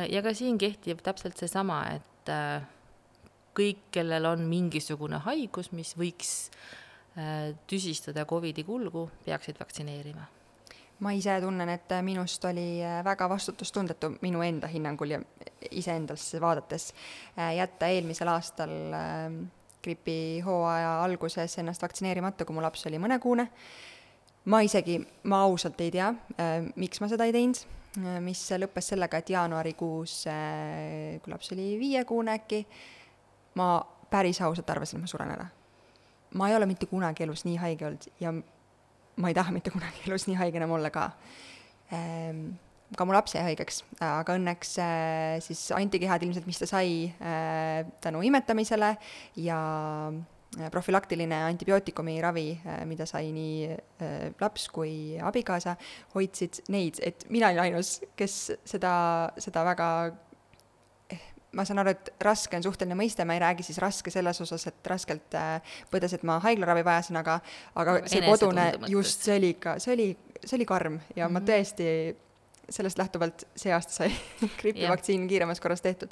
[0.08, 2.64] ja ka siin kehtib täpselt seesama, et äh,
[3.56, 6.50] kõik, kellel on mingisugune haigus, mis võiks
[7.16, 10.28] äh, tüsistada Covidi kulgu, peaksid vaktsineerima
[11.02, 15.20] ma ise tunnen, et minust oli äh, väga vastutustundetu minu enda hinnangul ja
[15.70, 16.92] iseendasse vaadates
[17.38, 19.42] äh, jätta eelmisel aastal ähm,
[19.82, 23.48] gripihooaja alguses ennast vaktsineerimata, kui mu laps oli mõnekuune.
[24.44, 24.98] ma isegi,
[25.30, 27.64] ma ausalt ei tea, äh, miks ma seda ei teinud,
[28.24, 30.12] mis lõppes sellega, et jaanuarikuus,
[31.20, 32.62] kui laps oli viiekuune äkki,
[33.60, 33.66] ma
[34.08, 35.44] päris ausalt arvasin, et ma suren ära.
[36.40, 38.32] ma ei ole mitte kunagi elus nii haige olnud ja
[39.16, 41.10] ma ei taha mitte kunagi elus nii haige enam olla ka.
[41.92, 42.52] Ehm,
[42.96, 47.84] ka mu laps jäi haigeks, aga õnneks äh, siis antikehad ilmselt, mis ta sai äh,
[48.04, 48.92] tänu imetamisele
[49.40, 49.60] ja
[50.12, 52.48] äh, profülaktiline antibiootikumi ravi,
[52.88, 53.76] mida sai nii
[54.40, 55.76] laps kui abikaasa,
[56.16, 58.36] hoidsid neid, et mina olin ainus, kes
[58.68, 58.92] seda,
[59.40, 59.88] seda väga
[61.52, 64.66] ma saan aru, et raske on suhteline mõiste, ma ei räägi siis raske selles osas,
[64.70, 67.38] et raskelt äh, põdes, et ma haiglaravi vajasin, aga
[67.78, 70.08] aga see kodune, just, see oli ikka, see oli,
[70.40, 71.32] see oli karm ja mm -hmm.
[71.32, 71.48] ma mhm.
[71.50, 72.16] tõesti
[72.72, 74.12] sellest lähtuvalt see aasta sai
[74.60, 76.10] gripivaktsiin kiiremas korras tehtud.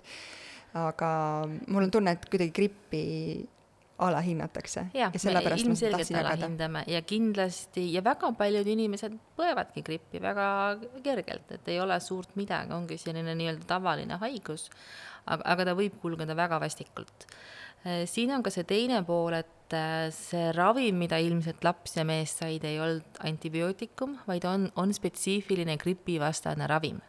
[0.75, 3.49] aga mul on tunne, et kuidagi grippi
[4.01, 4.87] alahinnatakse.
[4.95, 10.49] jah, me ilmselgelt alahindame ja kindlasti ja väga paljud inimesed põevadki grippi väga
[11.05, 14.69] kergelt, et ei ole suurt midagi, ongi selline nii-öelda tavaline haigus,
[15.27, 17.29] aga, aga ta võib kulgeda väga vastikult.
[17.85, 22.05] Äh, siin on ka see teine pool, et äh, see ravim, mida ilmselt laps ja
[22.09, 27.01] mees said, ei olnud antibiootikum, vaid on, on spetsiifiline gripivastane ravim.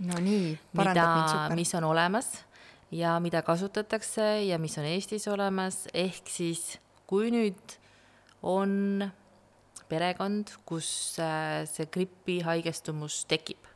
[0.00, 1.56] no nii, parandab mind super.
[1.58, 2.30] mis on olemas
[2.90, 6.78] ja mida kasutatakse ja mis on Eestis olemas, ehk siis
[7.10, 7.76] kui nüüd
[8.42, 9.04] on
[9.90, 13.66] perekond, kus äh, see gripihaigestumus tekib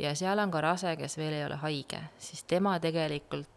[0.00, 3.48] ja seal on ka rase, kes veel ei ole haige, siis tema tegelikult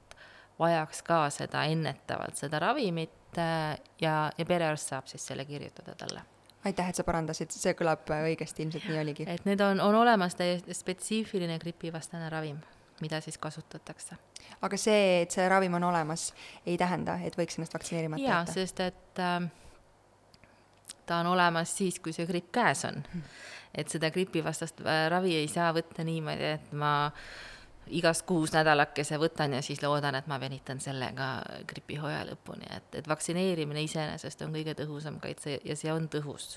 [0.59, 6.23] vajaks ka seda ennetavalt, seda ravimit äh, ja, ja perearst saab siis selle kirjutada talle.
[6.65, 9.27] Aitäh, et sa parandasid, see kõlab õigesti, ilmselt nii oligi.
[9.29, 12.63] et need on, on olemas täiesti spetsiifiline gripivastane ravim
[13.01, 14.15] mida siis kasutatakse.
[14.61, 16.33] aga see, et see ravim on olemas,
[16.65, 18.35] ei tähenda, et võiks ennast vaktsineerimata jätta?
[18.35, 19.49] jaa, sest et äh,
[21.05, 23.03] ta on olemas siis, kui see gripp käes on.
[23.75, 26.95] et seda gripivastast äh, ravi ei saa võtta niimoodi, et ma
[27.93, 31.27] igast kuus nädalakese võtan ja siis loodan, et ma venitan sellega
[31.67, 36.55] gripihooaja lõpuni, et, et vaktsineerimine iseenesest on kõige tõhusam kaitse ja see on tõhus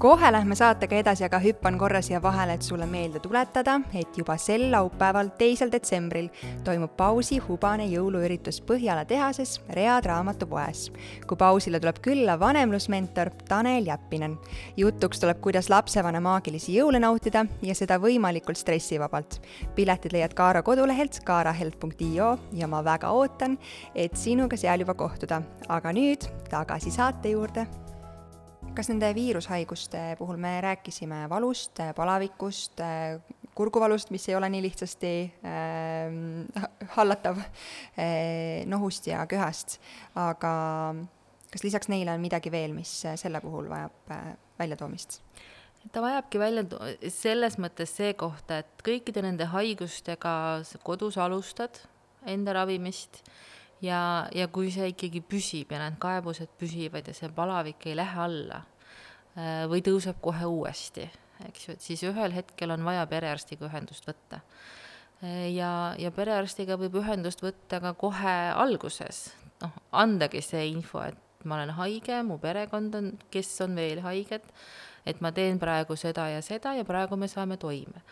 [0.00, 4.36] kohe lähme saatega edasi, aga hüppan korra siia vahele, et sulle meelde tuletada, et juba
[4.40, 6.30] sel laupäeval, teisel detsembril
[6.64, 10.86] toimub Pausi hubane jõuluüritus Põhjala tehases Read raamatupoes.
[11.26, 14.38] kui Pausile tuleb külla vanemlusmentor Tanel Jeppinen.
[14.76, 19.40] jutuks tuleb, kuidas lapsevanem maagilisi jõule nautida ja seda võimalikult stressivabalt.
[19.74, 23.58] piletid leiad Kaara kodulehelt kaaraheld.io ja ma väga ootan,
[23.94, 25.42] et sinuga seal juba kohtuda.
[25.68, 27.66] aga nüüd tagasi saate juurde
[28.74, 32.80] kas nende viirushaiguste puhul me rääkisime valust, palavikust,
[33.54, 35.12] kurguvalust, mis ei ole nii lihtsasti
[35.44, 39.80] äh, hallatav äh,, nohust ja köhast,
[40.14, 40.52] aga
[41.50, 45.20] kas lisaks neile on midagi veel, mis selle puhul vajab äh, väljatoomist?
[45.92, 46.64] ta vajabki välja
[47.08, 50.34] selles mõttes see kohta, et kõikide nende haigustega
[50.84, 51.80] kodus alustad
[52.28, 53.22] enda ravimist
[53.82, 58.20] ja, ja kui see ikkagi püsib ja need kaebused püsivad ja see palavik ei lähe
[58.24, 58.62] alla
[59.36, 61.06] äh, või tõuseb kohe uuesti,
[61.48, 64.42] eks ju, et siis ühel hetkel on vaja perearstiga ühendust võtta.
[65.24, 69.30] Äh, ja, ja perearstiga võib ühendust võtta ka kohe alguses,
[69.64, 74.44] noh, andagi see info, et ma olen haige, mu perekond on, kes on veel haiged,
[75.08, 78.04] et ma teen praegu seda ja seda ja praegu me saame toime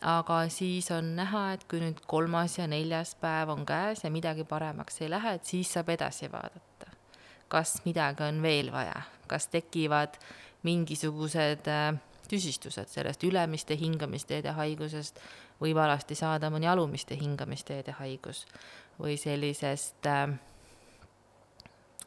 [0.00, 4.44] aga siis on näha, et kui nüüd kolmas ja neljas päev on käes ja midagi
[4.44, 6.92] paremaks ei lähe, et siis saab edasi vaadata.
[7.48, 10.18] kas midagi on veel vaja, kas tekivad
[10.62, 11.94] mingisugused äh,
[12.28, 15.18] tüsistused sellest ülemiste hingamisteede haigusest,
[15.60, 18.44] võib alasti saada mõni alumiste hingamisteede haigus
[19.00, 20.28] või sellisest äh,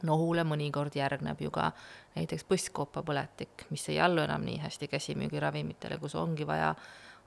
[0.04, 1.72] nohule mõnikord järgneb ju ka
[2.16, 6.76] näiteks põskkooppapõletik, mis ei allu enam nii hästi käsimüügiravimitele, kus ongi vaja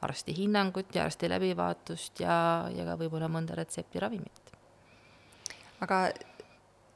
[0.05, 2.37] arsti hinnangut ja arsti läbivaatust ja,
[2.75, 4.53] ja ka võib-olla mõnda retseptiravimit.
[5.85, 5.99] aga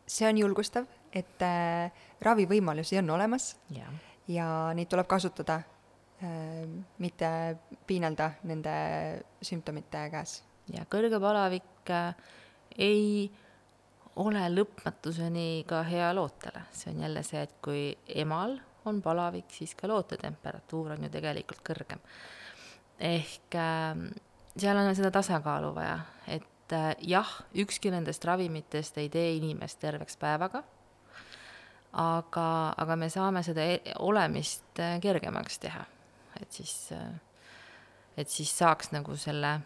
[0.09, 1.91] see on julgustav, et äh,
[2.25, 3.89] ravivõimalusi on olemas ja,
[4.29, 5.61] ja neid tuleb kasutada
[6.23, 6.65] äh,,
[6.99, 7.31] mitte
[7.87, 8.75] piinelda nende
[9.43, 10.43] sümptomite käes.
[10.73, 12.15] ja kõrge palavik äh,
[12.79, 13.29] ei
[14.19, 17.93] ole lõpmatuseni ka hea lootele, see on jälle see, et kui
[18.23, 18.57] emal
[18.89, 22.03] on palavik, siis ka lootetemperatuur on ju tegelikult kõrgem
[22.99, 24.01] ehk äh,
[24.59, 30.19] seal on seda tasakaalu vaja, et äh, jah, ükski nendest ravimitest ei tee inimest terveks
[30.21, 30.63] päevaga,
[31.93, 35.85] aga, aga me saame seda e olemist äh, kergemaks teha,
[36.41, 37.09] et siis äh,,
[38.19, 39.61] et siis saaks nagu selle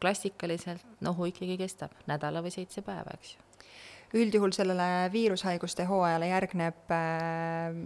[0.00, 3.44] klassikaliselt nohu ikkagi kestab nädala või seitse päeva, eks ju.
[4.20, 7.80] üldjuhul sellele viirushaiguste hooajale järgneb äh,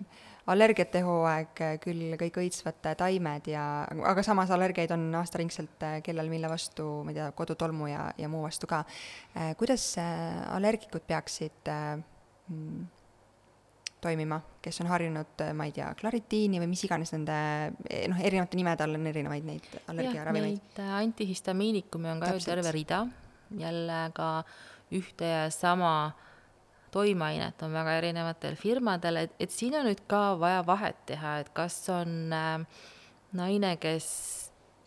[0.50, 3.64] allergiate hooaeg, küll kõik õitsvad taimed ja,
[4.10, 8.30] aga samas allergiaid on aastaringselt äh, kellel mille vastu, ma ei tea, kodutolmu ja, ja
[8.30, 8.82] muu vastu ka.
[9.58, 12.80] Kuidas allergikud peaksid mm,
[14.00, 17.36] toimima, kes on harjunud, ma ei tea, klaritiini või mis iganes nende
[18.10, 20.72] noh, erinevate nimede all on erinevaid neid allergiaravimeid.
[20.78, 23.04] Neid antihistamiinikumi on ka ju terve rida,
[23.60, 24.32] jälle ka
[24.96, 26.26] ühte ja sama äh,
[26.90, 31.50] toimeainet on väga erinevatel firmadel, et, et siin on nüüd ka vaja vahet teha, et
[31.54, 32.62] kas on äh,
[33.36, 34.08] naine, kes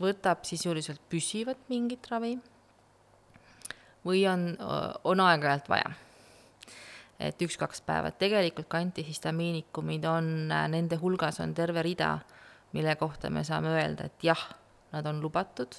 [0.01, 2.35] võtab sisuliselt püsivat mingit ravi
[4.03, 4.49] või on,
[5.07, 5.93] on aeg-ajalt vaja.
[7.23, 12.17] et üks-kaks päeva, et tegelikult ka antihistamiinikumid on, äh, nende hulgas on terve rida,
[12.73, 14.41] mille kohta me saame öelda, et jah,
[14.91, 15.77] nad on lubatud,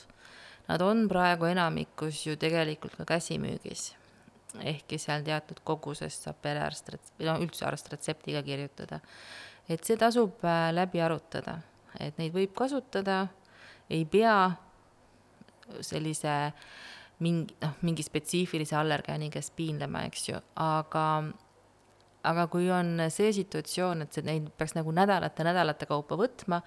[0.69, 3.91] nad on praegu enamikus ju tegelikult ka käsimüügis
[4.63, 9.01] ehkki seal teatud koguses saab perearst rets-, või no üldse arst retseptiga kirjutada.
[9.69, 11.59] et see tasub äh, läbi arutada,
[12.01, 13.27] et neid võib kasutada,
[13.91, 14.53] ei pea
[15.81, 16.53] sellise
[17.25, 21.07] mingi, noh, mingi spetsiifilise allergeeni käes piinlema, eks ju, aga
[22.25, 26.61] aga kui on see situatsioon, et see, neid peaks nagu nädalate, nädalate kaupa võtma,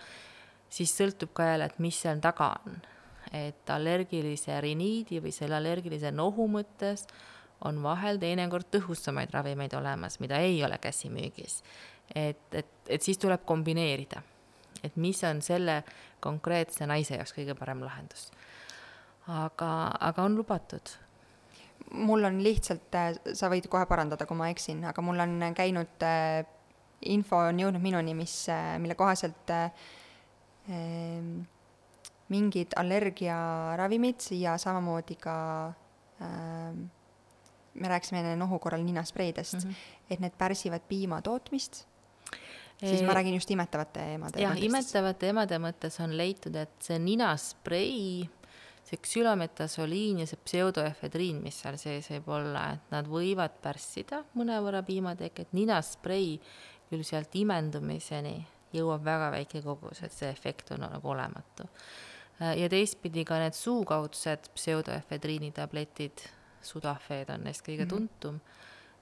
[0.70, 2.78] siis sõltub ka jälle, et mis seal taga on.
[3.36, 7.02] et allergilise riniidi või selle allergilise nohu mõttes
[7.66, 11.64] on vahel teinekord tõhusamaid ravimeid olemas, mida ei ole käsimüügis.
[12.16, 14.22] et, et, et siis tuleb kombineerida,
[14.84, 15.84] et mis on selle
[16.20, 18.32] konkreetse naise jaoks kõige parem lahendus.
[19.28, 20.96] aga, aga on lubatud
[21.92, 26.04] mul on lihtsalt, äh, sa võid kohe parandada, kui ma eksin, aga mul on käinud
[26.04, 26.44] äh,
[27.02, 29.54] info on jõudnud minuni, mis, äh, mille kohaselt
[32.28, 35.36] mingid allergiaravimid ja samamoodi ka
[36.22, 36.76] äh,
[37.78, 40.10] me rääkisime enne nohu korral ninaspreidest mm, -hmm.
[40.10, 41.86] et need pärsivad piima tootmist
[42.80, 48.28] siis ma räägin just imetavate emade jah, imetavate emade mõttes on leitud, et see ninasprei
[48.88, 54.84] see ksülometasoliin ja see pseudoefedriin, mis seal sees võib olla, et nad võivad pärssida mõnevõrra
[54.88, 56.38] piimateket, ninasprei
[56.88, 58.38] küll sealt imendumiseni
[58.76, 61.68] jõuab väga väike kogus, et see efekt on nagu olematu.
[62.40, 66.24] ja teistpidi ka need suukaudsed pseudoefedriini tabletid,
[66.62, 67.90] Sudafed on neist kõige mhm.
[67.90, 68.40] tuntum,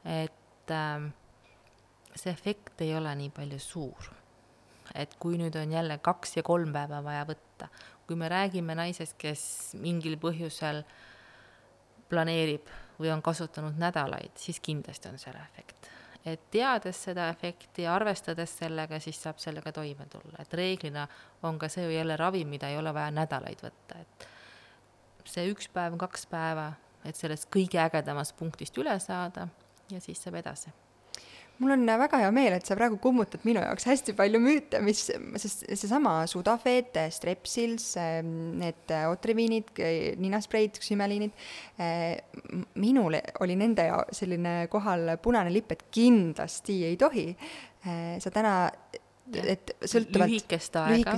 [0.06, 1.08] et äh,
[2.15, 4.13] see efekt ei ole nii palju suur.
[4.96, 7.68] et kui nüüd on jälle kaks ja kolm päeva vaja võtta,
[8.08, 10.84] kui me räägime naisest, kes mingil põhjusel
[12.10, 15.89] planeerib või on kasutanud nädalaid, siis kindlasti on seal efekt.
[16.26, 21.08] et teades seda efekti ja arvestades sellega, siis saab sellega toime tulla, et reeglina
[21.44, 24.28] on ka see ju jälle ravim, mida ei ole vaja nädalaid võtta, et
[25.26, 26.72] see üks päev, kaks päeva,
[27.06, 29.48] et sellest kõige ägedamast punktist üle saada
[29.91, 30.74] ja siis saab edasi.
[31.56, 35.06] Mul on väga hea meel, et sa praegu kummutad minu jaoks hästi palju müüte, mis,
[35.39, 37.94] sest seesama Sudafed, Strepsils,
[38.60, 39.72] need otriviinid,
[40.20, 41.46] ninaspreid, ksümeliinid,
[42.84, 43.15] minul
[43.46, 47.30] oli nende ja selline kohal punane lipp, et kindlasti ei tohi.
[48.20, 48.56] sa täna,
[49.46, 51.15] et sõltuvalt lühikest aega,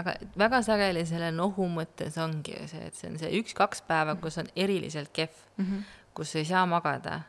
[0.00, 4.16] aga väga sageli selle nohu mõttes ongi ju see, et see on see üks-kaks päeva,
[4.20, 5.84] kus on eriliselt kehv mm, -hmm.
[6.16, 7.20] kus ei saa magada,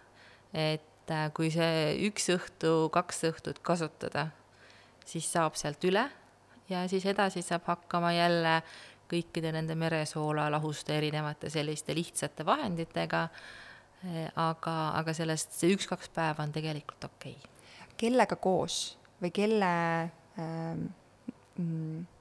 [0.54, 4.30] et äh, kui see üks õhtu, kaks õhtut kasutada,
[5.06, 6.08] siis saab sealt üle
[6.70, 8.62] ja siis edasi saab hakkama jälle
[9.12, 13.28] kõikide nende meresoola lahuste erinevate selliste lihtsate vahenditega.
[14.08, 17.52] Äh, aga, aga sellest see üks-kaks päeva on tegelikult okei okay..
[17.98, 19.70] kellega koos või kelle
[20.40, 20.90] ähm,,
[21.58, 22.13] mm,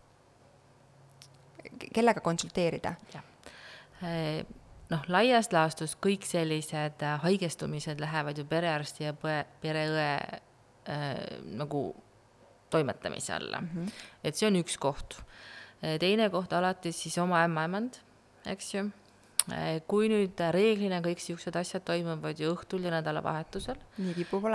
[1.94, 2.94] kellega konsulteerida?
[4.02, 4.44] äh,
[4.92, 11.20] noh, laias laastus kõik sellised äh, haigestumised lähevad ju perearsti ja põe, pereõe äh,
[11.58, 11.84] nagu
[12.72, 13.68] toimetamise alla mm.
[13.74, 13.92] -hmm.
[14.24, 15.20] et see on üks koht.
[15.84, 18.00] Äh, teine koht alati siis oma ämmaemand,
[18.46, 18.90] eks ju.
[19.50, 23.80] Äh, kui nüüd reeglina kõik siuksed asjad toimuvad ju õhtul ja nädalavahetusel,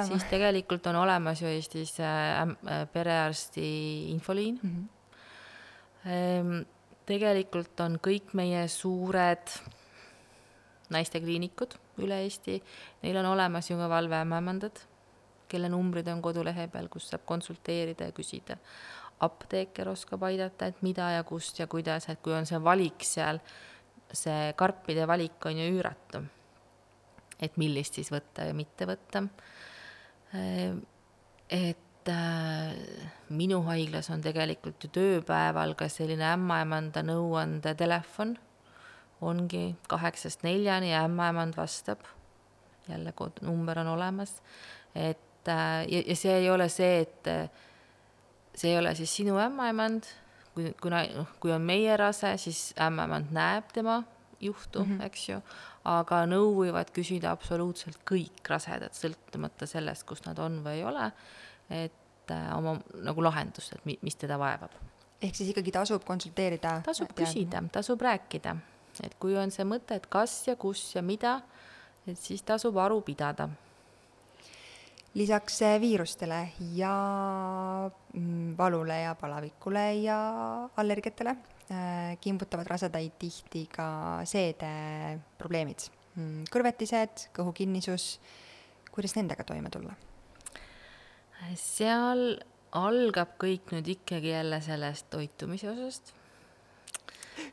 [0.08, 3.68] siis tegelikult on olemas ju Eestis äh, perearsti
[4.12, 4.72] infoliin mm.
[4.72, 6.66] -hmm.
[7.08, 9.54] Tegelikult on kõik meie suured
[10.94, 12.60] naistekliinikud üle Eesti,
[13.04, 14.84] neil on olemas ju ka valveämmaemandad,
[15.48, 18.58] kelle numbrid on kodulehe peal, kus saab konsulteerida ja küsida.
[19.20, 23.40] apteeker oskab aidata, et mida ja kust ja kuidas, et kui on see valik seal,
[24.14, 26.22] see karpide valik on ju üüratu.
[27.40, 29.24] et millist siis võtta ja mitte võtta.
[30.34, 31.87] et äh,
[33.30, 38.38] minu haiglas on tegelikult ju tööpäeval ka selline ämmaemanda nõuandetelefon
[39.22, 42.06] ongi kaheksast neljani ja ämmaemand vastab,
[42.88, 44.42] jälle kod-, number on olemas,
[44.96, 47.50] et äh, ja, ja see ei ole see, et äh,
[48.56, 50.10] see ei ole siis sinu ämmaemand,
[50.54, 54.04] kui, kuna noh, kui on meie rase, siis ämmaemand näeb tema
[54.42, 55.06] juhtu mm, -hmm.
[55.06, 55.42] eks ju,
[55.84, 61.12] aga nõu võivad küsida absoluutselt kõik rasedad, sõltumata sellest, kus nad on või ei ole,
[61.70, 64.72] et äh, oma nagu lahendust, et mi, mis teda vaevab.
[65.22, 66.82] ehk siis ikkagi tasub konsulteerida?
[66.86, 68.58] tasub küsida, tasub rääkida
[69.06, 71.40] et kui on see mõte, et kas ja kus ja mida,
[72.08, 73.50] et siis tasub aru pidada.
[75.18, 76.92] lisaks eh, viirustele ja
[78.14, 80.18] mm, valule ja palavikule ja
[80.78, 81.32] allergiatele
[81.72, 83.88] äh, kimbutavad rasedaid tihti ka
[84.26, 88.20] seedeprobleemid, mm, kõrvetised, kõhukinnisus,
[88.92, 89.96] kuidas nendega toime tulla?
[91.60, 92.38] Seal
[92.78, 96.14] algab kõik nüüd ikkagi jälle sellest toitumise osast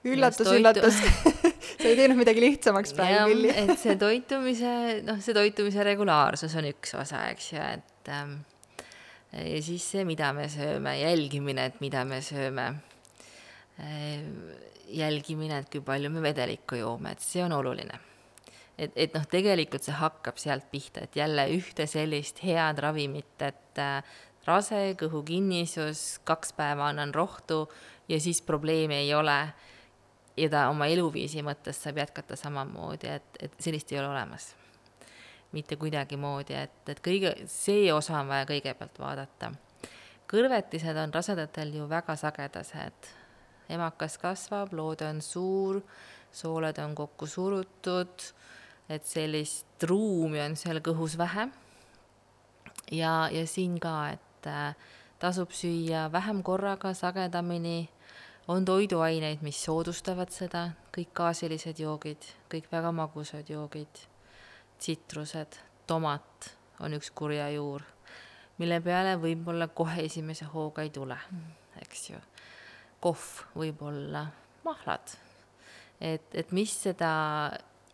[0.05, 0.99] üllatus, üllatus
[1.80, 3.51] sa ei teinud midagi lihtsamaks praegu küll.
[3.53, 4.72] et see toitumise,
[5.07, 8.39] noh, see toitumise regulaarsus on üks osa, eks ju, et ähm,
[9.35, 12.70] ja siis see, mida me sööme, jälgimine, et mida me sööme
[13.80, 14.24] äh,.
[14.95, 18.01] jälgimine, et kui palju me vedelikku joome, et see on oluline
[18.79, 23.83] et, et noh, tegelikult see hakkab sealt pihta, et jälle ühte sellist head ravimit, et
[23.83, 24.16] äh,
[24.49, 27.64] rase, kõhukinnisus, kaks päeva annan rohtu
[28.09, 29.39] ja siis probleemi ei ole.
[30.37, 34.55] ja ta oma eluviisi mõttes saab jätkata samamoodi, et, et sellist ei ole olemas.
[35.53, 39.53] mitte kuidagimoodi, et, et kõige, see osa on vaja kõigepealt vaadata.
[40.31, 43.12] kõrvetised on rasedatel ju väga sagedased.
[43.68, 45.81] emakas kasvab, loode on suur,
[46.33, 48.35] sooled on kokku surutud
[48.89, 51.49] et sellist ruumi on seal kõhus vähe.
[52.93, 54.74] ja, ja siin ka, et äh,
[55.18, 57.89] tasub süüa vähem korraga, sagedamini,
[58.49, 64.05] on toiduaineid, mis soodustavad seda, kõik gaasilised joogid, kõik väga magusad joogid,
[64.78, 65.57] tsitrused,
[65.87, 66.51] tomat
[66.85, 67.85] on üks kurja juur,
[68.61, 71.16] mille peale võib-olla kohe esimese hooga ei tule,
[71.80, 72.20] eks ju.
[73.01, 73.24] kohv
[73.57, 74.26] võib-olla,
[74.64, 75.16] mahlad.
[76.01, 77.14] et, et mis seda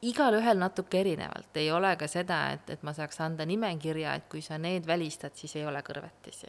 [0.02, 4.42] igalühel natuke erinevalt, ei ole ka seda, et, et ma saaks anda nimekirja, et kui
[4.42, 6.48] sa need välistad, siis ei ole kõrvetisi.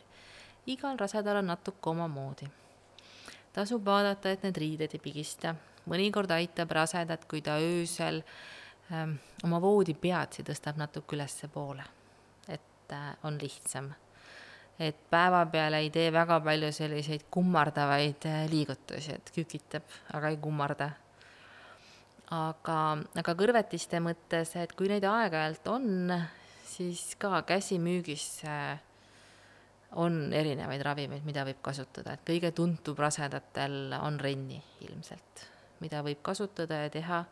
[0.72, 2.48] igal rasedal on natuke omamoodi.
[3.54, 8.22] tasub vaadata, et need riided ei pigista, mõnikord aitab rasedat, kui ta öösel
[8.92, 11.84] ähm, oma voodipeatsi tõstab natuke ülespoole,
[12.48, 13.92] et äh, on lihtsam.
[14.80, 19.84] Et päevapeale ei tee väga palju selliseid kummardavaid äh, liigutusi, et kükitab,
[20.14, 20.90] aga ei kummarda
[22.32, 22.78] aga,
[23.20, 26.14] aga kõrvetiste mõttes, et kui neid aeg-ajalt on,
[26.68, 28.28] siis ka käsimüügis
[30.00, 35.48] on erinevaid ravimeid, mida võib kasutada, et kõige tuntum rasedatel on renni ilmselt,
[35.84, 37.26] mida võib kasutada ja teha.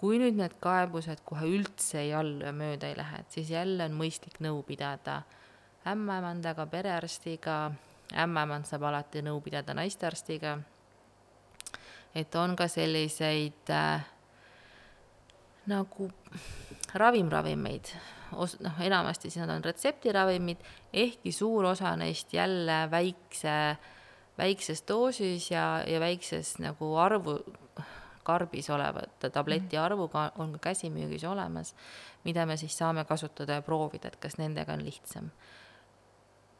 [0.00, 3.84] kui nüüd need kaebused kohe üldse ei allu ja mööda ei lähe, et siis jälle
[3.84, 5.18] on mõistlik nõu pidada
[5.86, 7.56] ämmaemandaga, perearstiga,
[8.16, 10.58] ämmaemand saab alati nõu pidada naistearstiga.
[12.14, 14.06] et on ka selliseid äh,
[15.66, 16.10] nagu
[16.94, 17.92] ravimravimeid,
[18.32, 23.56] noh, enamasti siis nad on retseptiravimid, ehkki suur osa neist jälle väikse,
[24.38, 27.38] väikses doosis ja, ja väikses nagu arvu,
[28.22, 29.82] karbis olevate tableti mm.
[29.82, 31.74] arvuga on ka käsimüügis olemas,
[32.24, 35.30] mida me siis saame kasutada ja proovida, et kas nendega on lihtsam.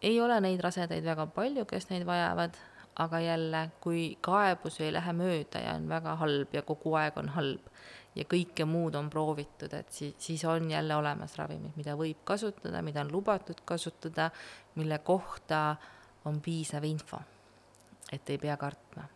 [0.02, 2.56] ei ole neid rasedaid väga palju, kes neid vajavad,
[2.98, 7.28] aga jälle, kui kaebus ei lähe mööda ja on väga halb ja kogu aeg on
[7.36, 7.68] halb,
[8.14, 12.82] ja kõike muud on proovitud, et siis, siis on jälle olemas ravimid, mida võib kasutada,
[12.82, 14.30] mida on lubatud kasutada,
[14.74, 15.76] mille kohta
[16.24, 17.20] on piisav info,
[18.12, 19.08] et ei pea kartma.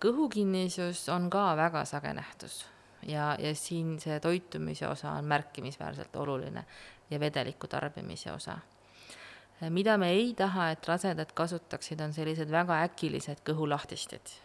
[0.00, 2.64] kõhukinnisus on ka väga sage nähtus
[3.06, 6.64] ja, ja siin see toitumise osa on märkimisväärselt oluline
[7.10, 8.58] ja vedeliku tarbimise osa
[9.68, 14.36] mida me ei taha, et rasedad kasutaksid, on sellised väga äkilised kõhulahtistid.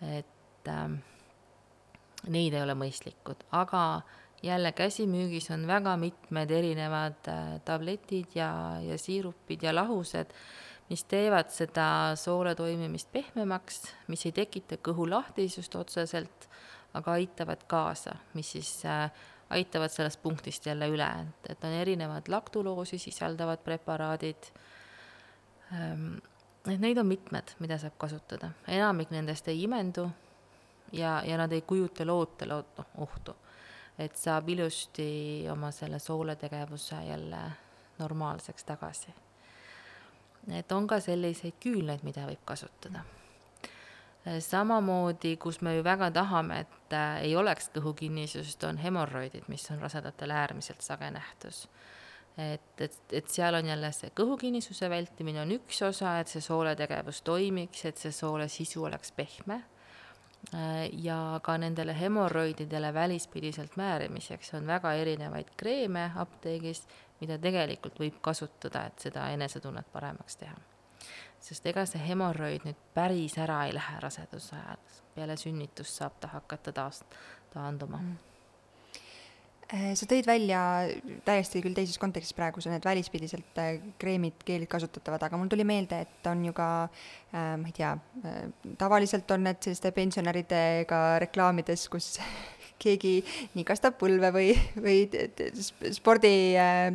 [0.00, 1.17] et äh,
[2.26, 4.02] neid ei ole mõistlikud, aga
[4.42, 10.34] jälle käsimüügis on väga mitmed erinevad äh, tabletid ja, ja siirupid ja lahused,
[10.90, 16.48] mis teevad seda soole toimimist pehmemaks, mis ei tekita kõhulahtisust otseselt,
[16.96, 19.10] aga aitavad kaasa, mis siis äh,
[19.50, 24.50] aitavad sellest punktist jälle üle, et, et on erinevad laktuloosi sisaldavad preparaadid.
[25.72, 26.16] Ähm,.
[26.68, 30.08] et neid on mitmed, mida saab kasutada, enamik nendest ei imendu
[30.92, 33.36] ja, ja nad ei kujuta lootele noh, ohtu.
[33.98, 37.38] et saab ilusti oma selle sooletegevuse jälle
[37.98, 39.14] normaalseks tagasi.
[40.52, 43.04] et on ka selliseid küünlaid, mida võib kasutada.
[44.40, 49.80] samamoodi, kus me ju väga tahame, et äh, ei oleks kõhukinnisust, on hemorroidid, mis on
[49.80, 51.68] rasedatel äärmiselt sage nähtus
[52.38, 57.22] et, et, et seal on jälle see kõhukinnisuse vältimine on üks osa, et see sooletegevus
[57.22, 59.62] toimiks, et see soole sisu oleks pehme
[60.92, 66.86] ja ka nendele hemorroididele välispidiselt määrimiseks on väga erinevaid kreeme apteegis,
[67.20, 70.56] mida tegelikult võib kasutada, et seda enesetunnet paremaks teha.
[71.40, 74.80] sest ega see hemorroid nüüd päris ära ei lähe raseduse ajal,
[75.14, 77.04] peale sünnitust saab ta hakata taas
[77.52, 77.98] taanduma.
[77.98, 78.12] Mm.
[78.12, 78.37] Äh,
[79.68, 80.60] sa tõid välja
[81.26, 86.00] täiesti küll teises kontekstis praegu need välispidiselt äh, kreemid, keelid kasutatavad, aga mul tuli meelde,
[86.06, 87.92] et on ju ka äh,, ma ei tea
[88.24, 88.46] äh,,
[88.80, 92.16] tavaliselt on need selliste pensionäridega reklaamides, kus
[92.82, 93.18] keegi
[93.58, 95.02] nikastab põlve või, või
[95.92, 96.88] spordi äh,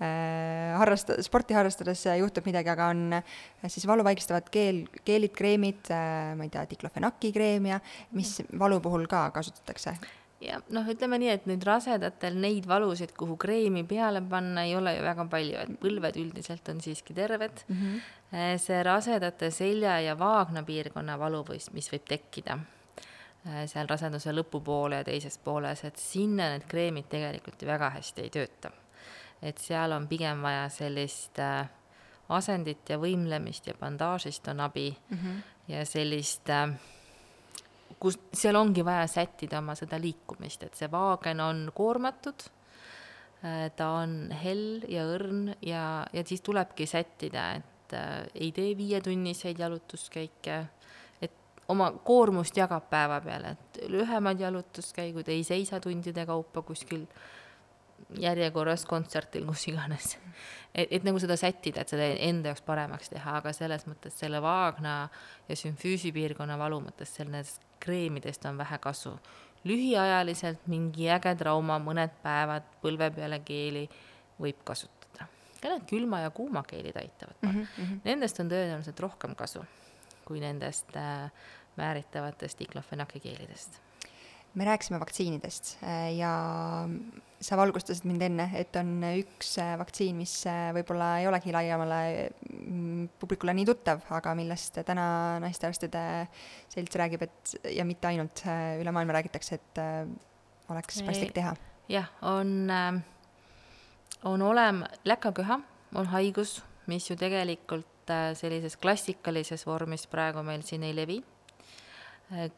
[0.00, 3.34] äh, harrasta-, sporti harrastades juhtub midagi, aga on äh,
[3.68, 7.82] siis valu vaigistavad keel, keelid, kreemid äh,, ma ei tea, diklofenaki kreem ja
[8.16, 9.98] mis valu puhul ka kasutatakse
[10.40, 14.96] ja noh, ütleme nii, et nüüd rasedatel neid valusid, kuhu kreemi peale panna, ei ole
[14.96, 17.76] ju väga palju, et põlved üldiselt on siiski terved mm.
[17.76, 18.58] -hmm.
[18.60, 22.58] see rasedate selja ja vaagna piirkonna valu mis võib tekkida
[23.46, 28.22] äh, seal raseduse lõpupoole ja teises pooles, et sinna need kreemid tegelikult ju väga hästi
[28.22, 28.70] ei tööta.
[29.42, 31.68] et seal on pigem vaja sellist äh,
[32.28, 35.42] asendit ja võimlemist ja bandaažist on abi mm -hmm.
[35.68, 36.70] ja sellist äh,
[38.00, 42.48] kus seal ongi vaja sättida oma seda liikumist, et see vaagen on koormatud,
[43.44, 48.74] äh, ta on hell ja õrn ja, ja siis tulebki sättida, et äh, ei tee
[48.76, 50.58] viietunniseid jalutuskäike,
[51.24, 57.08] et oma koormust jagab päeva peale, et lühemad jalutuskäigud, ei seisa tundide kaupa kuskil
[58.20, 60.18] järjekorras kontserdil, kus iganes.
[60.74, 64.42] et, et nagu seda sättida, et seda enda jaoks paremaks teha, aga selles mõttes selle
[64.44, 64.98] vaagna
[65.48, 69.18] ja sümfüüsi piirkonna valu mõttes sellest kreemidest on vähe kasu.
[69.64, 73.88] lühiajaliselt mingi äge trauma, mõned päevad põlve peale keeli
[74.40, 75.26] võib kasutada.
[75.62, 77.50] ja need külma ja kuuma keelid aitavad mm.
[77.50, 78.00] -hmm.
[78.04, 79.64] Nendest on tõenäoliselt rohkem kasu
[80.24, 81.30] kui nendest äh,
[81.76, 83.80] määritavatest diklofenaki keelidest
[84.56, 86.30] me rääkisime vaktsiinidest äh, ja
[87.40, 91.98] sa valgustasid mind enne, et on üks äh, vaktsiin, mis äh, võib-olla ei olegi laiemale
[92.48, 95.06] mm, publikule nii tuttav, aga millest täna
[95.44, 96.04] naistearstide
[96.72, 98.44] selts räägib, et ja mitte ainult,
[98.80, 99.82] üle maailma räägitakse, et
[100.72, 101.52] oleks paslik teha.
[101.92, 102.72] jah, on,
[104.24, 105.60] on olem-, läkaköha
[106.00, 111.20] on haigus, mis ju tegelikult sellises klassikalises vormis praegu meil siin ei levi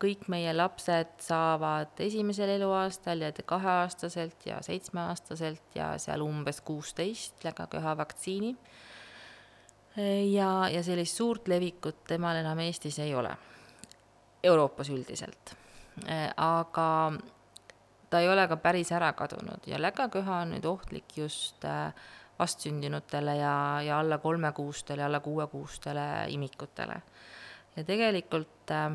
[0.00, 7.96] kõik meie lapsed saavad esimesel eluaastal ja kaheaastaselt ja seitsmeaastaselt ja seal umbes kuusteist lägaköha
[7.96, 8.56] vaktsiini.
[10.32, 13.34] ja, ja sellist suurt levikut temal enam Eestis ei ole,
[14.42, 15.54] Euroopas üldiselt.
[16.36, 17.12] aga
[18.10, 21.92] ta ei ole ka päris ära kadunud ja lägaköha on nüüd ohtlik just äh,
[22.38, 27.02] vastsündinutele ja, ja alla kolmekuustele, alla kuuekuustele imikutele.
[27.76, 28.92] ja tegelikult äh,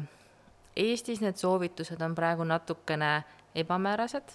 [0.75, 3.23] Eestis need soovitused on praegu natukene
[3.55, 4.31] ebamäärased,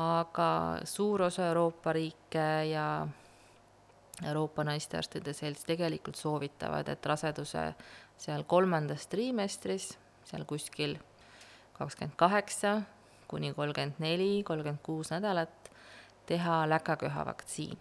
[0.00, 0.50] aga
[0.88, 3.06] suur osa Euroopa riike ja
[4.26, 7.72] Euroopa Naistearstide Selts tegelikult soovitavad, et raseduse
[8.18, 9.92] seal kolmandas trimestris,
[10.24, 10.96] seal kuskil
[11.78, 12.80] kakskümmend kaheksa
[13.28, 15.70] kuni kolmkümmend neli, kolmkümmend kuus nädalat
[16.26, 17.78] teha läkaköha vaktsiin.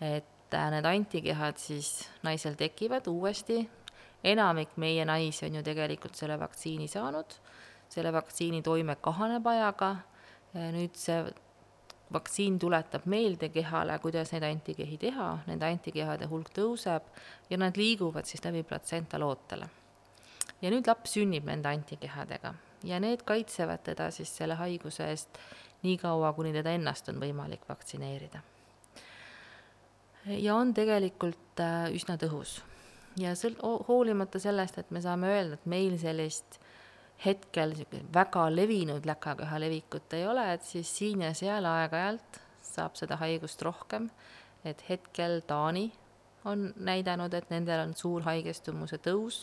[0.00, 3.68] et äh, need antikehad siis naisel tekivad uuesti
[4.24, 7.36] enamik meie naisi on ju tegelikult selle vaktsiini saanud,
[7.88, 9.94] selle vaktsiini toime kahaneb ajaga,
[10.74, 11.20] nüüd see
[12.12, 17.04] vaktsiin tuletab meelde kehale, kuidas neid antikehi teha, nende antikehade hulk tõuseb
[17.50, 19.68] ja nad liiguvad siis läbi platsentalootele.
[20.62, 22.54] ja nüüd laps sünnib nende antikehadega.
[22.84, 25.38] Ja need kaitsevad teda siis selle haiguse eest
[25.82, 28.40] nii kaua, kuni teda ennast on võimalik vaktsineerida.
[30.26, 32.62] ja on tegelikult äh, üsna tõhus
[33.20, 33.58] ja sõl-,
[33.88, 36.58] hoolimata sellest, et me saame öelda, et meil sellist
[37.24, 37.74] hetkel
[38.14, 43.62] väga levinud läkaköha levikut ei ole, et siis siin ja seal aeg-ajalt saab seda haigust
[43.66, 44.10] rohkem,
[44.64, 45.88] et hetkel Taani
[46.44, 49.42] on näidanud, et nendel on suur haigestumuse tõus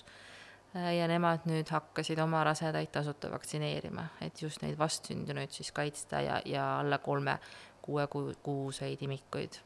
[0.75, 6.23] äh, ja nemad nüüd hakkasid oma rasedaid tasuta vaktsineerima, et just neid vastsündinuid siis kaitsta
[6.23, 7.39] ja, ja alla kolme
[7.85, 8.07] kuue
[8.43, 9.59] kuuseid imikuid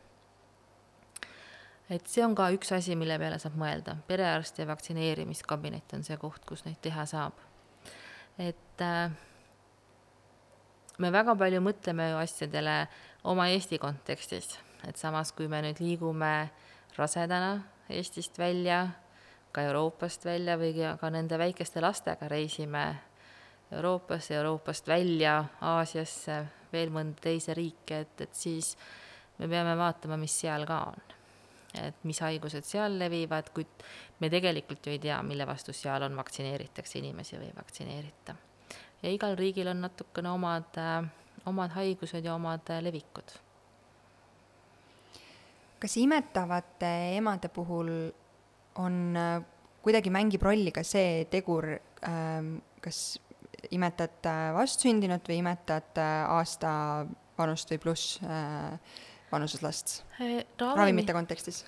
[1.90, 6.18] et see on ka üks asi, mille peale saab mõelda, perearst ja vaktsineerimiskabinet on see
[6.22, 7.34] koht, kus neid teha saab.
[8.40, 9.12] et äh,
[11.00, 12.78] me väga palju mõtleme ju asjadele
[13.24, 14.54] oma Eesti kontekstis,
[14.88, 16.50] et samas, kui me nüüd liigume
[16.98, 17.58] rasedana
[17.90, 18.86] Eestist välja,
[19.52, 22.86] ka Euroopast välja või ka nende väikeste lastega reisime
[23.74, 28.76] Euroopasse, Euroopast välja Aasiasse, veel mõnda teise riiki, et, et siis
[29.40, 31.19] me peame vaatama, mis seal ka on
[31.78, 33.84] et mis haigused seal levivad, kuid
[34.20, 38.36] me tegelikult ju ei tea, mille vastu seal on, vaktsineeritakse inimesi või ei vaktsineerita.
[39.04, 41.06] ja igal riigil on natukene omad, äh,
[41.46, 43.38] omad haigused ja omad äh, levikud.
[45.80, 47.90] kas imetavate emade puhul
[48.76, 49.42] on äh,
[49.82, 53.20] kuidagi mängib rolli ka see tegur, ähm, kas
[53.72, 57.06] imetad vastsündinut või imetad aasta
[57.38, 58.20] vanust või pluss
[59.32, 61.66] vanuses last Ravimi, ravimite kontekstis?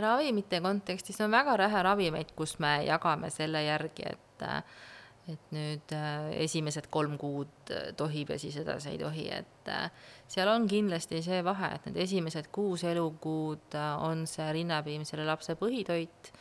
[0.00, 4.48] ravimite kontekstis on väga vähe ravimeid, kus me jagame selle järgi, et
[5.30, 9.84] et nüüd äh, esimesed kolm kuud äh, tohib ja siis edasi ei tohi, et äh,
[10.30, 15.26] seal on kindlasti see vahe, et need esimesed kuus elukuud äh, on see rinnapiim selle
[15.28, 16.32] lapse põhitoit,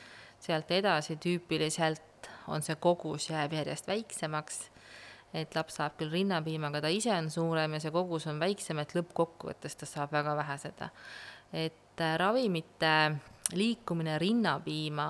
[0.42, 4.64] sealt edasi tüüpiliselt on see kogus jääb järjest väiksemaks,
[5.34, 8.82] et laps saab küll rinnapiima, aga ta ise on suurem ja see kogus on väiksem,
[8.84, 10.90] et lõppkokkuvõttes ta saab väga vähe seda.
[11.52, 12.96] et äh, ravimite
[13.54, 15.08] liikumine rinnapiima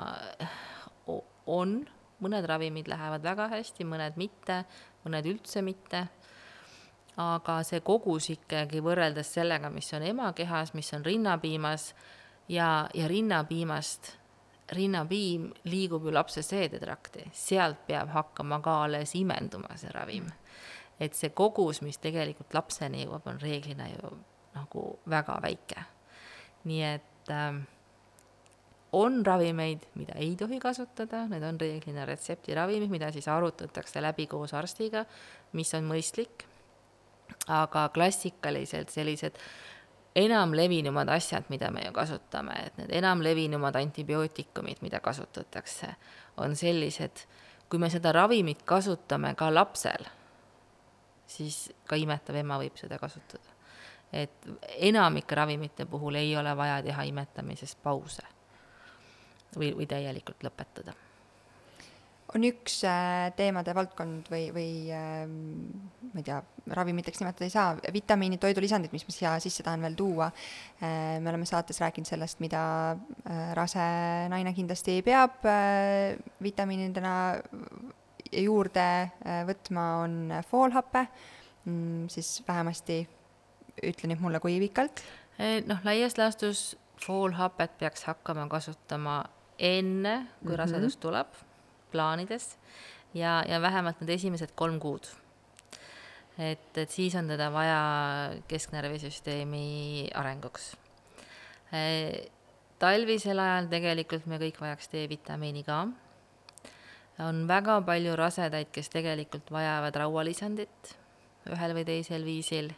[1.51, 1.81] on
[2.21, 4.63] mõned ravimid lähevad väga hästi, mõned mitte,
[5.05, 6.07] mõned üldse mitte.
[7.21, 11.89] aga see kogus ikkagi võrreldes sellega, mis on emakehas, mis on rinnapiimas
[12.47, 14.13] ja, ja rinnapiimast,
[14.71, 20.29] rinnapiim liigub ju lapse seedetrakti, sealt peab hakkama ka alles imenduma see ravim.
[20.99, 24.11] et see kogus, mis tegelikult lapseni jõuab, on reeglina ju
[24.53, 25.85] nagu väga väike.
[26.63, 27.61] nii et äh,
[28.91, 34.53] on ravimeid, mida ei tohi kasutada, need on reeglina retseptiravimid, mida siis arutatakse läbi koos
[34.53, 35.05] arstiga,
[35.53, 36.47] mis on mõistlik.
[37.47, 39.37] aga klassikaliselt sellised
[40.15, 45.93] enamlevinumad asjad, mida me ju kasutame, et need enamlevinumad antibiootikumid, mida kasutatakse,
[46.37, 47.23] on sellised,
[47.69, 50.05] kui me seda ravimit kasutame ka lapsel,
[51.27, 53.47] siis ka imetav ema võib seda kasutada.
[54.11, 54.47] et
[54.83, 58.25] enamike ravimite puhul ei ole vaja teha imetamisest pause
[59.55, 60.93] või, või täielikult lõpetada.
[62.35, 66.39] On üks äh, teemade valdkond või, või äh, ma ei tea,
[66.77, 71.19] ravimiteks nimetada ei saa, vitamiinid, toidulisandid, mis ma siia sisse tahan veel tuua äh,.
[71.19, 72.63] me oleme saates rääkinud sellest, mida
[72.93, 73.85] äh, rase
[74.31, 75.43] naine kindlasti peab
[76.43, 77.15] vitamiinidena
[78.41, 78.87] juurde
[79.47, 81.05] võtma, on foolhape
[81.65, 83.01] mm,, siis vähemasti
[83.87, 85.03] ütle nüüd mulle, kui pikalt
[85.67, 86.71] noh, laias laastus
[87.01, 89.23] foolhapet peaks hakkama kasutama
[89.61, 90.59] enne, kui mm -hmm.
[90.59, 91.27] rasedus tuleb,
[91.91, 92.55] plaanides,
[93.13, 95.07] ja, ja vähemalt need esimesed kolm kuud.
[96.37, 97.81] et, et siis on teda vaja
[98.47, 100.75] kesknärvisüsteemi arenguks.
[102.79, 105.87] talvisel ajal tegelikult me kõik vajaks D-vitamiini ka.
[107.19, 110.95] on väga palju rasedaid, kes tegelikult vajavad raualisandit
[111.51, 112.71] ühel või teisel viisil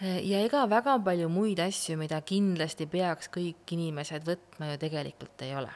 [0.00, 5.54] ja ega väga palju muid asju, mida kindlasti peaks kõik inimesed võtma, ju tegelikult ei
[5.58, 5.72] ole.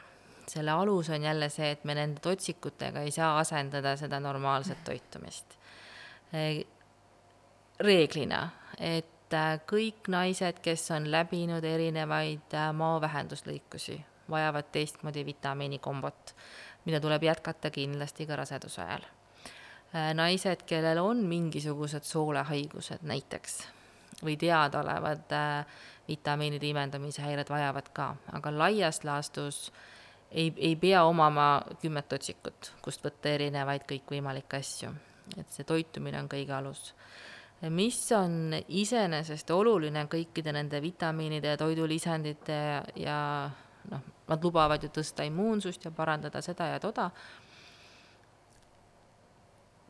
[0.47, 5.57] Selle alus on jälle see, et me nende totsikutega ei saa asendada seda normaalset toitumist.
[7.79, 16.33] reeglina, et äh, kõik naised, kes on läbinud erinevaid äh, maovähenduslõikusi, vajavad teistmoodi vitamiinikombot,
[16.85, 19.05] mida tuleb jätkata kindlasti ka raseduse ajal.
[19.93, 23.59] Äh, naised, kellel on mingisugused soolehaigused näiteks
[24.25, 25.65] või teadaolevad äh,
[26.07, 29.67] vitamiinide imendamise häired vajavad ka, aga laias laastus
[30.33, 34.93] ei, ei pea omama kümmet otsikut, kust võtta erinevaid kõikvõimalikke asju.
[35.37, 36.93] et see toitumine on kõige alus.
[37.69, 42.57] mis on iseenesest oluline kõikide nende vitamiinide ja toidulisandite
[42.95, 43.49] ja,
[43.91, 47.09] noh, nad lubavad ju tõsta immuunsust ja parandada seda ja toda.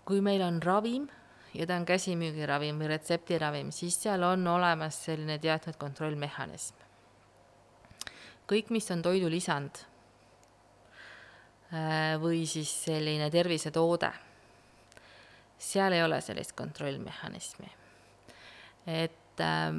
[0.05, 1.07] kui meil on ravim
[1.53, 6.75] ja ta on käsimüügiravim või retseptiravim, siis seal on olemas selline teatud kontrollmehhanism.
[8.47, 9.92] kõik, mis on toidulisand
[12.21, 14.11] või siis selline tervisetoode,
[15.57, 17.71] seal ei ole sellist kontrollmehhanismi.
[18.87, 19.71] et äh,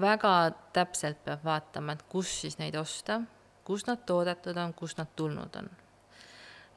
[0.00, 0.34] väga
[0.72, 3.20] täpselt peab vaatama, et kus siis neid osta,
[3.64, 5.68] kus nad toodetud on, kust nad tulnud on.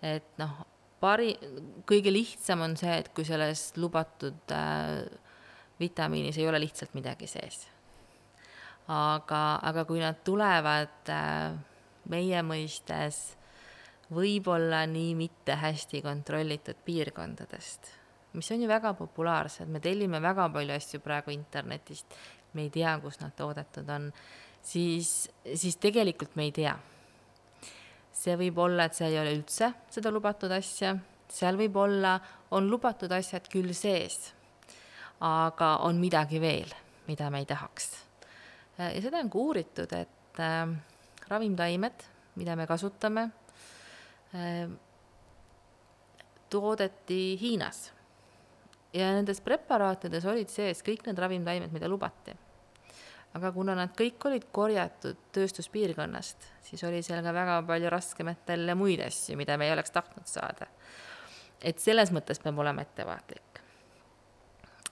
[0.01, 0.65] et noh,
[0.99, 1.37] pari-,
[1.87, 5.05] kõige lihtsam on see, et kui selles lubatud äh,
[5.79, 7.65] vitamiinis ei ole lihtsalt midagi sees.
[8.87, 11.55] aga, aga kui nad tulevad äh,
[12.11, 13.37] meie mõistes
[14.13, 17.89] võib-olla nii mitte hästi kontrollitud piirkondadest,
[18.37, 22.13] mis on ju väga populaarsed, me tellime väga palju asju praegu internetist,
[22.53, 24.11] me ei tea, kus nad toodetud on,
[24.61, 26.75] siis, siis tegelikult me ei tea.
[28.15, 30.93] See võib olla, et seal ei ole üldse seda lubatud asja,
[31.31, 32.15] seal võib olla,
[32.55, 34.31] on lubatud asjad küll sees,
[35.25, 36.71] aga on midagi veel,
[37.09, 37.89] mida me ei tahaks.
[38.77, 40.69] ja seda on ka uuritud, et äh,
[41.27, 43.29] ravimtaimed, mida me kasutame
[46.49, 47.91] toodeti Hiinas
[48.93, 52.35] ja nendes preparaatides olid sees kõik need ravimtaimed, mida lubati
[53.35, 58.77] aga kuna nad kõik olid korjatud tööstuspiirkonnast, siis oli seal ka väga palju raskmetalle ja
[58.79, 60.69] muid asju, mida me ei oleks tahtnud saada.
[61.61, 63.59] et selles mõttes peab olema ettevaatlik.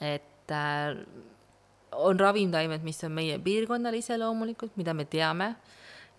[0.02, 0.98] et äh,
[1.94, 5.56] on ravimtaimed, mis on meie piirkonnal iseloomulikud, mida me teame,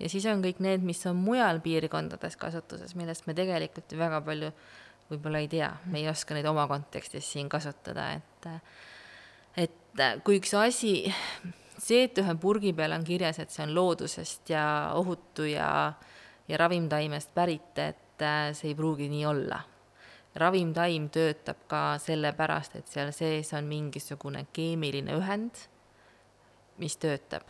[0.00, 4.20] ja siis on kõik need, mis on mujal piirkondades kasutuses, millest me tegelikult ju väga
[4.26, 4.50] palju
[5.10, 8.48] võib-olla ei tea, me ei oska neid oma kontekstis siin kasutada, et
[9.60, 10.94] et kui üks asi,
[11.78, 14.64] see, et ühe purgi peal on kirjas, et see on loodusest ja
[14.98, 15.68] ohutu ja,
[16.48, 18.26] ja ravimtaimest pärit, et
[18.56, 19.60] see ei pruugi nii olla.
[20.34, 25.60] ravimtaim töötab ka sellepärast, et seal sees on mingisugune keemiline ühend,
[26.82, 27.46] mis töötab.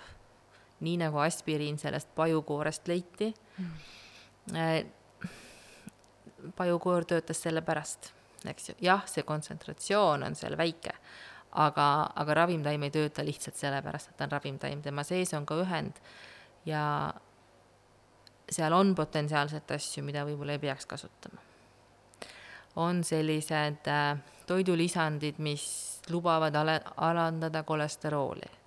[0.81, 3.93] Nii nagu aspiriin sellest pajukoorest leiti mm
[6.57, 8.13] pajukoor töötas selle pärast,
[8.49, 10.93] eks ju, jah, see kontsentratsioon on seal väike,
[11.65, 11.87] aga,
[12.21, 16.01] aga ravimtaim ei tööta lihtsalt sellepärast, et ta on ravimtaim, tema sees on ka ühend
[16.69, 16.85] ja
[18.51, 21.41] seal on potentsiaalselt asju, mida võib-olla ei peaks kasutama.
[22.77, 28.64] on sellised äh, toidulisandid, mis lubavad ale-, alandada kolesterooli.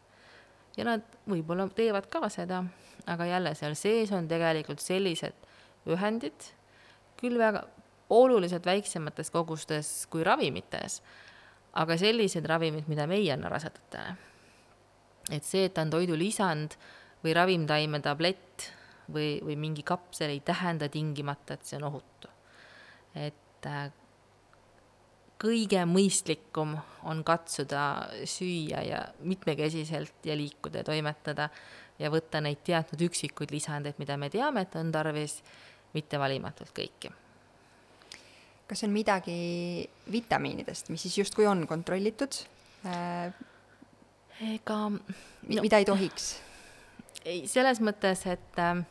[0.77, 2.63] Ja nad võib-olla teevad ka seda,
[3.07, 5.45] aga jälle, seal sees on tegelikult sellised
[5.87, 6.51] ühendid,
[7.17, 7.63] küll väga
[8.13, 11.01] oluliselt väiksemates kogustes kui ravimites,
[11.77, 14.15] aga sellised ravimid, mida me ei anna rasedatele.
[15.31, 16.77] et see, et ta on toidulisand
[17.23, 18.69] või ravimtaime tablett
[19.11, 22.29] või, või mingi kapsel, ei tähenda tingimata, et see on ohutu.
[23.15, 23.91] et äh,
[25.41, 26.75] kõige mõistlikum
[27.07, 27.83] on katsuda
[28.27, 31.49] süüa ja mitmekesiselt ja liikuda ja toimetada
[31.99, 35.39] ja võtta neid teatud üksikuid lisandeid, mida me teame, et on tarvis
[35.95, 37.11] mitte valimatult kõiki.
[38.67, 42.41] kas on midagi vitamiinidest, mis siis justkui on kontrollitud
[42.85, 43.31] äh,?
[44.53, 46.35] ega no, mida ei tohiks?
[47.25, 48.83] ei, selles mõttes, et äh,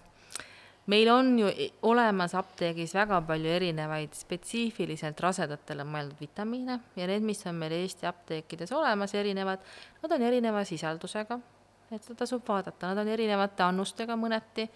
[0.87, 1.49] meil on ju
[1.91, 8.07] olemas apteegis väga palju erinevaid spetsiifiliselt rasedatele mõeldud vitamiine ja need, mis on meil Eesti
[8.07, 9.65] apteekides olemas, erinevad,
[10.03, 11.41] nad on erineva sisaldusega,
[11.91, 14.69] et seda tasub vaadata, nad on erinevate annustega mõneti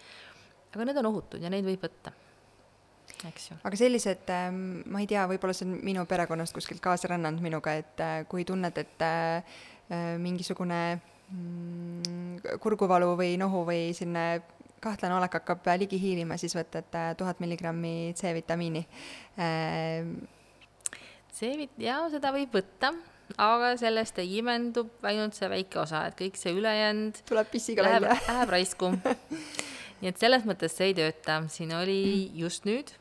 [0.74, 2.12] aga need on ohutud ja neid võib võtta,
[3.28, 3.58] eks ju.
[3.66, 7.74] aga sellised, ähm, ma ei tea, võib-olla see on minu perekonnast kuskilt kaasa rännanud minuga,
[7.80, 9.58] et äh, kui tunned, et äh,
[10.22, 14.42] mingisugune mm, kurguvalu või nohu või selline
[14.80, 18.84] kahtlane olek hakkab ligi hiilima, siis võtad tuhat milligrammi C-vitamiini.
[21.36, 22.94] C-vit-, jaa, seda võib võtta,
[23.40, 28.08] aga sellest ei imendub ainult see väike osa, et kõik see ülejäänud tuleb pissiga läheb,
[28.08, 28.24] välja.
[28.32, 28.94] läheb raisku
[30.00, 32.00] nii et selles mõttes see ei tööta, siin oli
[32.38, 32.92] just nüüd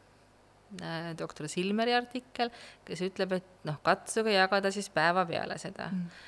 [0.84, 2.52] äh, doktor Silmeri artikkel,
[2.88, 6.26] kes ütleb, et noh, katsuge jagada siis päeva peale seda mm..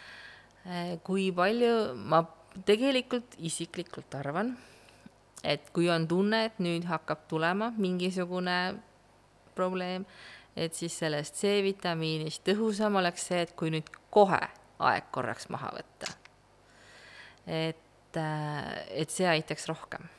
[0.62, 2.20] Äh, kui palju, ma
[2.68, 4.52] tegelikult isiklikult arvan,
[5.44, 8.58] et kui on tunne, et nüüd hakkab tulema mingisugune
[9.56, 10.06] probleem,
[10.56, 14.42] et siis sellest C-vitamiinist tõhusam oleks see, et kui nüüd kohe
[14.82, 16.18] aeg korraks maha võtta.
[17.48, 20.10] et, äh, et see aitaks rohkem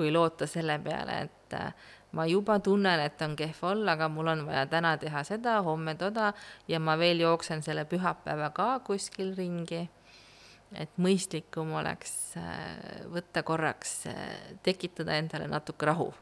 [0.00, 1.72] kui loota selle peale, et äh,
[2.16, 5.94] ma juba tunnen, et on kehv olla, aga mul on vaja täna teha seda, homme
[6.00, 6.32] toda
[6.68, 9.82] ja ma veel jooksen selle pühapäeva ka kuskil ringi.
[10.78, 16.12] Et mõistlikum oleks äh, võtta korraks, äh, tekitada endale natuke rahu.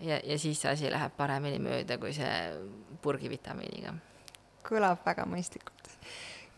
[0.00, 2.32] ja, ja siis see asi läheb paremini mööda kui see
[3.02, 3.94] purgivitamiiniga.
[4.68, 5.94] kõlab väga mõistlikult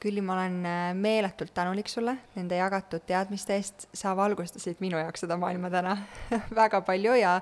[0.00, 5.26] Külli, ma olen äh, meeletult tänulik sulle nende jagatud teadmiste eest, sa valgustasid minu jaoks
[5.26, 5.92] seda maailma täna
[6.60, 7.34] väga palju ja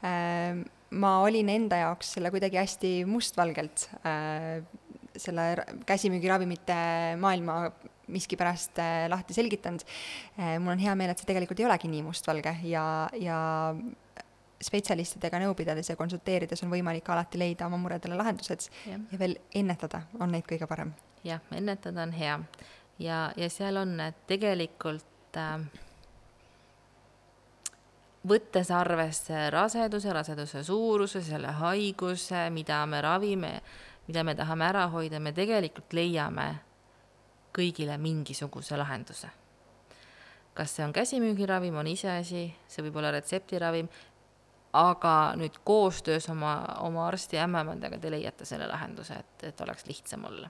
[0.00, 0.62] äh,
[0.96, 4.64] ma olin enda jaoks selle kuidagi hästi mustvalgelt äh,
[5.16, 5.44] selle
[5.88, 6.78] käsimüügiravimite
[7.20, 7.58] maailma
[8.12, 9.84] miskipärast äh, lahti selgitanud.
[10.38, 10.58] Äh,.
[10.58, 12.84] mul on hea meel, et see tegelikult ei olegi nii mustvalge ja,
[13.20, 13.38] ja
[14.62, 19.36] spetsialistidega nõu pidades ja konsulteerides on võimalik alati leida oma muredele lahendused ja, ja veel
[19.54, 20.94] ennetada on neid kõige parem.
[21.26, 22.38] Jah, ennetada on hea.
[23.02, 23.98] Ja, ja seal on,
[24.28, 25.58] tegelikult äh,
[28.26, 33.52] võttes arvesse raseduse, raseduse suuruse, selle haiguse, mida me ravime,
[34.08, 36.48] mida me tahame ära hoida, me tegelikult leiame
[37.56, 39.30] kõigile mingisuguse lahenduse.
[40.56, 43.88] kas see on käsimüügiravim, on iseasi, see võib olla retseptiravim,
[44.72, 49.84] aga nüüd koostöös oma, oma arsti ja ämmaemandaga te leiate selle lahenduse, et, et oleks
[49.88, 50.48] lihtsam olla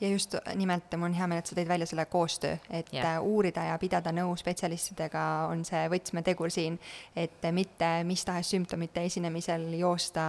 [0.00, 3.22] ja just nimelt mul on hea meel, et sa tõid välja selle koostöö, et yeah.
[3.22, 6.78] uurida ja pidada nõu spetsialistidega on see võtmetegur siin,
[7.16, 10.26] et mitte mis tahes sümptomite esinemisel joosta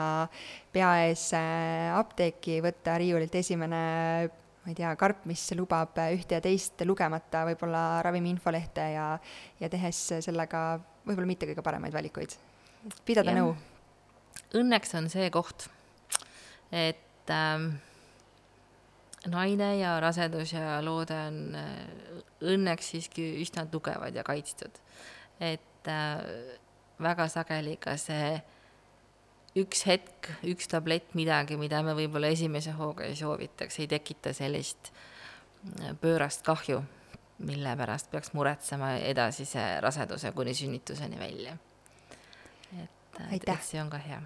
[0.73, 3.81] pea ees äh, apteeki, võtta riiulilt esimene
[4.65, 9.11] ma ei tea, karp, mis lubab ühte ja teist lugemata võib-olla ravimi infolehte ja,
[9.61, 10.65] ja tehes sellega
[11.05, 12.33] võib-olla mitte kõige paremaid valikuid.
[13.05, 13.43] pidada ja.
[13.43, 13.53] nõu.
[14.57, 15.67] Õnneks on see koht,
[16.73, 17.75] et ähm,
[19.29, 21.77] naine ja rasedus ja loode on äh,
[22.55, 24.81] õnneks siiski üsna tugevad ja kaitstud.
[25.39, 26.25] et äh,
[27.01, 28.33] väga sageli ka see
[29.59, 34.91] üks hetk, üks tablett, midagi, mida me võib-olla esimese hooga ei soovitaks, ei tekita sellist
[34.91, 36.81] äh, pöörast kahju,
[37.45, 41.55] mille pärast peaks muretsema edasise raseduse kuni sünnituseni välja.
[42.75, 44.19] et, et see on ka hea.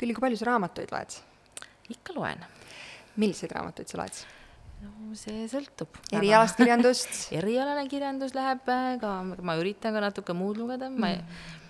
[0.00, 1.18] Külli, kui palju sa raamatuid loed?
[1.92, 2.44] ikka loen.
[3.16, 4.22] milliseid raamatuid sa loed?
[4.82, 5.96] no see sõltub.
[6.12, 11.60] erialast kirjandust erialane kirjandus läheb äh, ka, ma üritan ka natuke muud lugeda, ma mm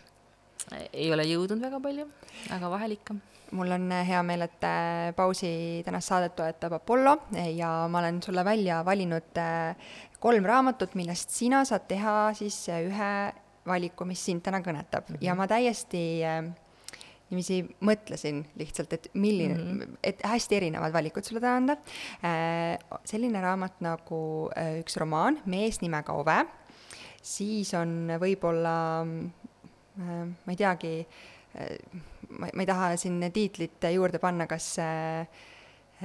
[0.92, 2.08] ei ole jõudnud väga palju,
[2.54, 3.16] aga vahel ikka.
[3.52, 7.16] mul on hea meel, et äh, pausi tänast saadet toetab Apollo
[7.52, 9.76] ja ma olen sulle välja valinud äh,
[10.20, 13.12] kolm raamatut, millest sina saad teha siis äh, ühe
[13.68, 15.26] valiku, mis sind täna kõnetab mm -hmm.
[15.26, 16.22] ja ma täiesti
[17.30, 20.00] niiviisi mõtlesin lihtsalt, et milline mm, -hmm.
[20.02, 21.76] et hästi erinevad valikud sulle täna anda.
[23.04, 24.50] selline raamat nagu
[24.80, 26.44] üks romaan Mees nimega Ove,
[27.22, 28.74] siis on võib-olla
[29.12, 29.51] Äh,
[29.97, 30.93] ma ei teagi,
[31.57, 34.74] äh, ma, ma ei taha siin tiitlit juurde panna, kas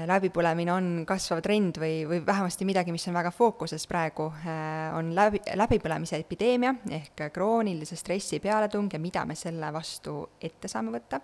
[0.06, 5.10] läbipõlemine on kasvav trend või, või vähemasti midagi, mis on väga fookuses praegu, äh, on
[5.18, 11.22] läbi, läbipõlemise epideemia ehk kroonilise stressi pealetung ja mida me selle vastu ette saame võtta.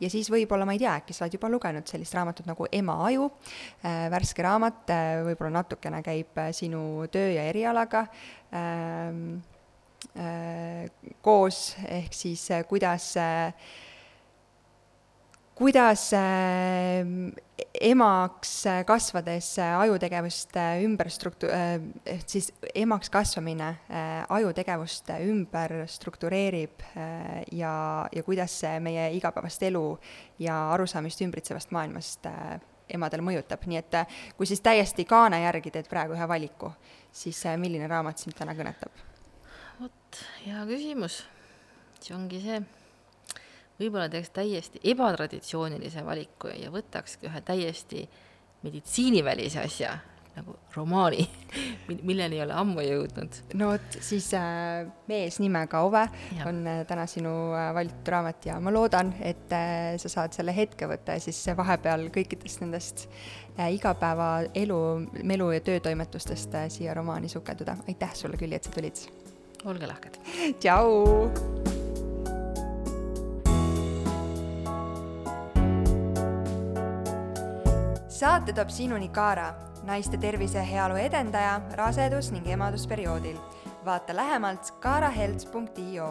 [0.00, 2.96] ja siis võib-olla, ma ei tea, äkki sa oled juba lugenud sellist raamatut nagu Ema
[3.08, 3.28] aju,
[3.82, 4.92] värske raamat,
[5.28, 8.06] võib-olla natukene käib sinu töö ja erialaga.
[8.54, 9.52] Äh,
[11.22, 13.54] koos, ehk siis äh, kuidas, äh,
[15.54, 16.10] kuidas
[17.80, 18.52] emaks
[18.86, 21.50] kasvades ajutegevust ümber struktu-,
[22.06, 23.68] ehk siis emaks kasvamine
[24.34, 26.82] ajutegevust ümber struktureerib
[27.52, 27.74] ja,
[28.10, 29.86] ja kuidas see meie igapäevast elu
[30.42, 32.26] ja arusaamist ümbritsevast maailmast
[32.90, 33.98] emadel mõjutab, nii et
[34.36, 36.74] kui siis täiesti kaane järgi teed praegu ühe valiku,
[37.14, 39.13] siis milline raamat sind täna kõnetab?
[39.80, 41.22] Vot, hea küsimus.
[42.04, 42.58] see ongi see,
[43.80, 48.04] võib-olla teeks täiesti ebatraditsioonilise valiku ja võtakski ühe täiesti
[48.64, 49.94] meditsiinivälise asja
[50.34, 51.22] nagu romaani,
[52.08, 53.36] milleni ei ole ammu jõudnud.
[53.60, 56.02] no vot, siis äh, Mees nimega Ove
[56.34, 56.48] ja.
[56.50, 60.54] on äh, täna sinu äh, valitud raamat ja ma loodan, et äh, sa saad selle
[60.56, 63.06] hetke võtta ja siis vahepeal kõikidest nendest
[63.58, 64.80] äh, igapäevaelu,
[65.22, 67.78] melu ja töötoimetustest äh, siia romaani sukelduda.
[67.88, 69.06] aitäh sulle, Külli, et sa tulid
[69.64, 70.18] olge lahked.
[70.60, 71.30] tšau.
[78.08, 79.50] saate toob sinuni Kaara,
[79.84, 83.36] naiste tervise ja heaolu edendaja rasedus- ning emadusperioodil.
[83.84, 86.08] vaata lähemalt kaarahelts.io